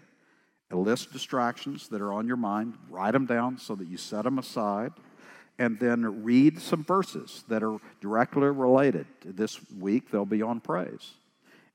list 0.76 1.12
distractions 1.12 1.88
that 1.88 2.00
are 2.00 2.12
on 2.12 2.26
your 2.26 2.36
mind, 2.36 2.74
write 2.88 3.12
them 3.12 3.26
down 3.26 3.58
so 3.58 3.74
that 3.74 3.88
you 3.88 3.96
set 3.96 4.24
them 4.24 4.38
aside, 4.38 4.92
and 5.58 5.78
then 5.78 6.22
read 6.24 6.60
some 6.60 6.82
verses 6.82 7.44
that 7.48 7.62
are 7.62 7.78
directly 8.00 8.48
related. 8.48 9.06
This 9.24 9.60
week 9.72 10.10
they'll 10.10 10.24
be 10.24 10.42
on 10.42 10.60
praise. 10.60 11.12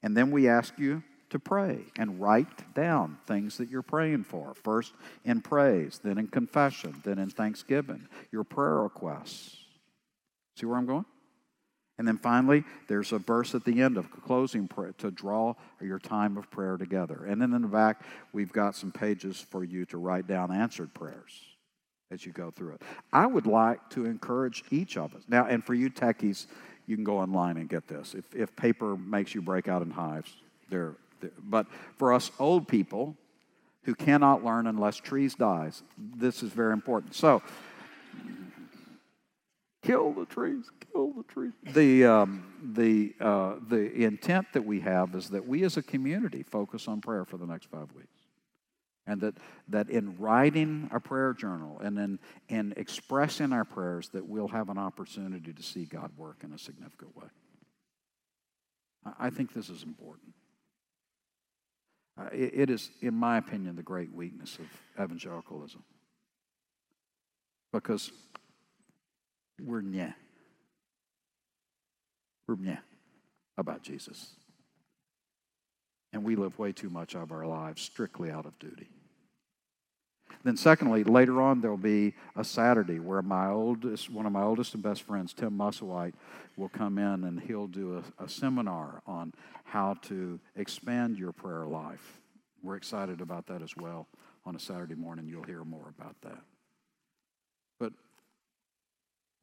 And 0.01 0.15
then 0.15 0.31
we 0.31 0.47
ask 0.47 0.77
you 0.77 1.03
to 1.29 1.39
pray 1.39 1.79
and 1.97 2.21
write 2.21 2.73
down 2.73 3.17
things 3.27 3.57
that 3.57 3.69
you're 3.69 3.81
praying 3.81 4.23
for. 4.23 4.53
First 4.53 4.93
in 5.23 5.41
praise, 5.41 5.99
then 6.03 6.17
in 6.17 6.27
confession, 6.27 7.01
then 7.03 7.19
in 7.19 7.29
thanksgiving, 7.29 8.07
your 8.31 8.43
prayer 8.43 8.83
requests. 8.83 9.57
See 10.55 10.65
where 10.65 10.77
I'm 10.77 10.85
going? 10.85 11.05
And 11.97 12.07
then 12.07 12.17
finally, 12.17 12.65
there's 12.87 13.13
a 13.13 13.19
verse 13.19 13.55
at 13.55 13.63
the 13.63 13.81
end 13.81 13.97
of 13.97 14.11
closing 14.11 14.67
prayer 14.67 14.93
to 14.97 15.11
draw 15.11 15.55
your 15.79 15.99
time 15.99 16.37
of 16.37 16.51
prayer 16.51 16.75
together. 16.75 17.25
And 17.25 17.41
then 17.41 17.53
in 17.53 17.61
the 17.61 17.67
back, 17.69 18.01
we've 18.33 18.51
got 18.51 18.75
some 18.75 18.91
pages 18.91 19.39
for 19.39 19.63
you 19.63 19.85
to 19.85 19.97
write 19.97 20.27
down 20.27 20.51
answered 20.51 20.93
prayers 20.93 21.31
as 22.11 22.25
you 22.25 22.33
go 22.33 22.51
through 22.51 22.73
it. 22.73 22.81
I 23.13 23.25
would 23.25 23.47
like 23.47 23.89
to 23.91 24.05
encourage 24.05 24.63
each 24.71 24.97
of 24.97 25.15
us. 25.15 25.23
Now, 25.27 25.45
and 25.45 25.63
for 25.63 25.73
you 25.73 25.89
techies, 25.89 26.47
you 26.85 26.95
can 26.95 27.05
go 27.05 27.17
online 27.17 27.57
and 27.57 27.69
get 27.69 27.87
this. 27.87 28.13
If, 28.13 28.35
if 28.35 28.55
paper 28.55 28.97
makes 28.97 29.33
you 29.33 29.41
break 29.41 29.67
out 29.67 29.81
in 29.81 29.89
hives, 29.89 30.35
they're 30.69 30.95
but 31.43 31.67
for 31.97 32.13
us 32.13 32.31
old 32.39 32.67
people 32.67 33.15
who 33.83 33.95
cannot 33.95 34.43
learn 34.43 34.67
unless 34.67 34.95
trees 34.97 35.35
dies, 35.35 35.83
this 35.97 36.43
is 36.43 36.51
very 36.51 36.73
important. 36.73 37.15
So, 37.15 37.41
kill 39.85 40.13
the 40.13 40.25
trees, 40.25 40.65
kill 40.91 41.13
the 41.13 41.23
trees. 41.23 41.51
The, 41.73 42.05
um, 42.05 42.73
the, 42.75 43.13
uh, 43.19 43.55
the 43.67 44.03
intent 44.03 44.47
that 44.53 44.65
we 44.65 44.81
have 44.81 45.15
is 45.15 45.29
that 45.29 45.47
we 45.47 45.63
as 45.63 45.77
a 45.77 45.83
community 45.83 46.43
focus 46.43 46.87
on 46.87 47.01
prayer 47.01 47.25
for 47.25 47.37
the 47.37 47.45
next 47.45 47.69
five 47.69 47.91
weeks. 47.93 48.09
And 49.07 49.21
that, 49.21 49.35
that 49.67 49.89
in 49.89 50.17
writing 50.17 50.89
a 50.91 50.99
prayer 50.99 51.33
journal 51.33 51.79
and 51.79 51.97
in, 51.99 52.19
in 52.49 52.73
expressing 52.75 53.53
our 53.53 53.63
prayers, 53.63 54.09
that 54.09 54.25
we'll 54.25 54.47
have 54.47 54.69
an 54.69 54.79
opportunity 54.79 55.53
to 55.53 55.61
see 55.61 55.85
God 55.85 56.11
work 56.17 56.37
in 56.43 56.51
a 56.51 56.57
significant 56.57 57.15
way. 57.15 57.27
I 59.19 59.29
think 59.29 59.53
this 59.53 59.69
is 59.69 59.83
important. 59.83 60.33
Uh, 62.19 62.29
it, 62.31 62.51
it 62.53 62.69
is, 62.71 62.89
in 63.01 63.13
my 63.13 63.37
opinion, 63.37 63.75
the 63.75 63.83
great 63.83 64.11
weakness 64.11 64.57
of 64.57 64.65
evangelicalism. 65.03 65.83
Because 67.71 68.11
we're 69.61 69.81
nyeh. 69.81 70.13
We're 72.47 72.55
nyeh 72.55 72.79
about 73.57 73.81
Jesus. 73.81 74.31
And 76.13 76.23
we 76.23 76.35
live 76.35 76.57
way 76.57 76.71
too 76.71 76.89
much 76.89 77.15
of 77.15 77.31
our 77.31 77.45
lives 77.45 77.81
strictly 77.81 78.31
out 78.31 78.45
of 78.45 78.57
duty. 78.59 78.89
Then, 80.43 80.57
secondly, 80.57 81.03
later 81.03 81.41
on 81.41 81.61
there'll 81.61 81.77
be 81.77 82.13
a 82.35 82.43
Saturday 82.43 82.99
where 82.99 83.21
my 83.21 83.49
oldest, 83.49 84.11
one 84.11 84.25
of 84.25 84.31
my 84.31 84.43
oldest 84.43 84.73
and 84.75 84.83
best 84.83 85.01
friends, 85.03 85.33
Tim 85.33 85.57
Musselwhite, 85.57 86.13
will 86.55 86.69
come 86.69 86.97
in 86.97 87.23
and 87.23 87.39
he'll 87.39 87.67
do 87.67 88.03
a, 88.19 88.23
a 88.23 88.29
seminar 88.29 89.01
on 89.07 89.33
how 89.63 89.95
to 90.03 90.39
expand 90.55 91.17
your 91.17 91.31
prayer 91.31 91.65
life. 91.65 92.21
We're 92.61 92.75
excited 92.75 93.21
about 93.21 93.47
that 93.47 93.61
as 93.61 93.75
well. 93.75 94.07
On 94.45 94.55
a 94.55 94.59
Saturday 94.59 94.95
morning, 94.95 95.27
you'll 95.27 95.43
hear 95.43 95.63
more 95.63 95.93
about 95.97 96.15
that. 96.21 96.41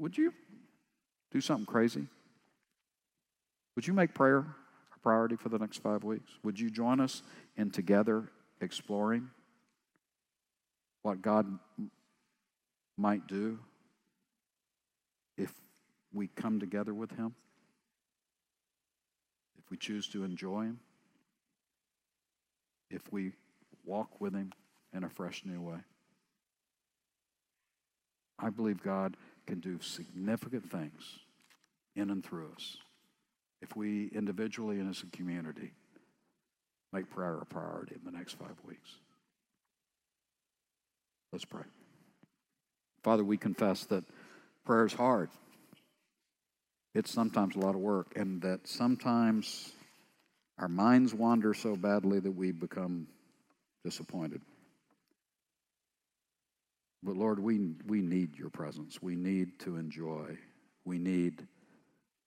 Would 0.03 0.19
you 0.19 0.35
do 1.31 1.41
something 1.41 1.65
crazy? 1.65 2.09
Would 3.77 3.87
you 3.87 3.93
make 3.93 4.13
prayer 4.15 4.39
a 4.41 4.99
priority 4.99 5.37
for 5.37 5.49
the 5.49 5.61
next 5.61 5.79
five 5.79 6.03
weeks? 6.03 6.29
Would 6.43 6.59
you 6.59 6.71
join 6.71 6.99
us 6.99 7.23
in 7.57 7.71
together 7.71 8.29
exploring 8.61 9.31
what 11.03 11.23
God 11.23 11.47
might 12.99 13.29
do 13.29 13.61
if 15.39 15.55
we 16.13 16.27
come 16.27 16.59
together 16.59 16.93
with 16.93 17.13
Him? 17.13 17.37
If 19.57 19.71
we 19.71 19.77
choose 19.77 20.09
to 20.09 20.25
enjoy 20.25 20.63
Him? 20.63 20.81
If 22.91 23.13
we 23.13 23.35
walk 23.85 24.21
with 24.21 24.35
Him 24.35 24.53
in 24.93 25.05
a 25.05 25.09
fresh 25.09 25.45
new 25.45 25.61
way? 25.61 25.79
I 28.37 28.51
believe 28.51 28.83
God 28.83 29.17
can 29.47 29.61
do 29.61 29.79
significant 29.81 30.71
things 30.71 31.19
in 31.95 32.11
and 32.11 32.25
through 32.25 32.51
us 32.55 32.77
if 33.61 33.77
we 33.77 34.09
individually 34.15 34.81
and 34.81 34.91
as 34.91 35.03
a 35.03 35.17
community 35.17 35.73
make 36.93 37.09
prayer 37.11 37.39
a 37.41 37.47
priority 37.47 37.95
in 37.95 38.05
the 38.05 38.17
next 38.17 38.35
five 38.35 38.57
weeks. 38.67 38.91
Let's 41.33 41.45
pray. 41.45 41.63
Father, 43.03 43.25
we 43.25 43.37
confess 43.37 43.85
that 43.87 44.05
prayer 44.65 44.85
is 44.85 44.93
hard. 44.93 45.31
It's 46.95 47.11
sometimes 47.11 47.57
a 47.57 47.59
lot 47.59 47.75
of 47.75 47.81
work, 47.81 48.13
and 48.17 48.43
that 48.43 48.69
sometimes 48.69 49.73
our 50.59 50.69
minds 50.69 51.15
wander 51.15 51.55
so 51.55 51.75
badly 51.75 52.21
that 52.21 52.31
we 52.31 52.53
become 52.53 53.07
disappointed. 53.83 54.43
But 57.03 57.17
Lord, 57.17 57.41
we, 57.41 57.75
we 57.87 58.01
need 58.01 58.39
your 58.39 58.51
presence. 58.51 59.03
We 59.03 59.17
need 59.17 59.59
to 59.61 59.77
enjoy. 59.77 60.39
We 60.85 60.99
need 60.99 61.47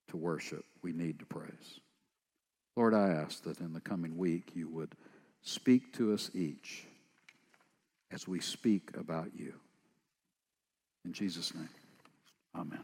to 0.09 0.17
worship. 0.17 0.65
We 0.81 0.91
need 0.91 1.19
to 1.19 1.25
praise. 1.25 1.79
Lord, 2.75 2.93
I 2.93 3.09
ask 3.09 3.43
that 3.43 3.59
in 3.59 3.73
the 3.73 3.79
coming 3.79 4.17
week 4.17 4.51
you 4.53 4.67
would 4.67 4.93
speak 5.41 5.93
to 5.93 6.13
us 6.13 6.29
each 6.33 6.85
as 8.11 8.27
we 8.27 8.39
speak 8.41 8.89
about 8.97 9.31
you. 9.33 9.53
In 11.05 11.13
Jesus' 11.13 11.53
name, 11.53 11.69
amen. 12.55 12.83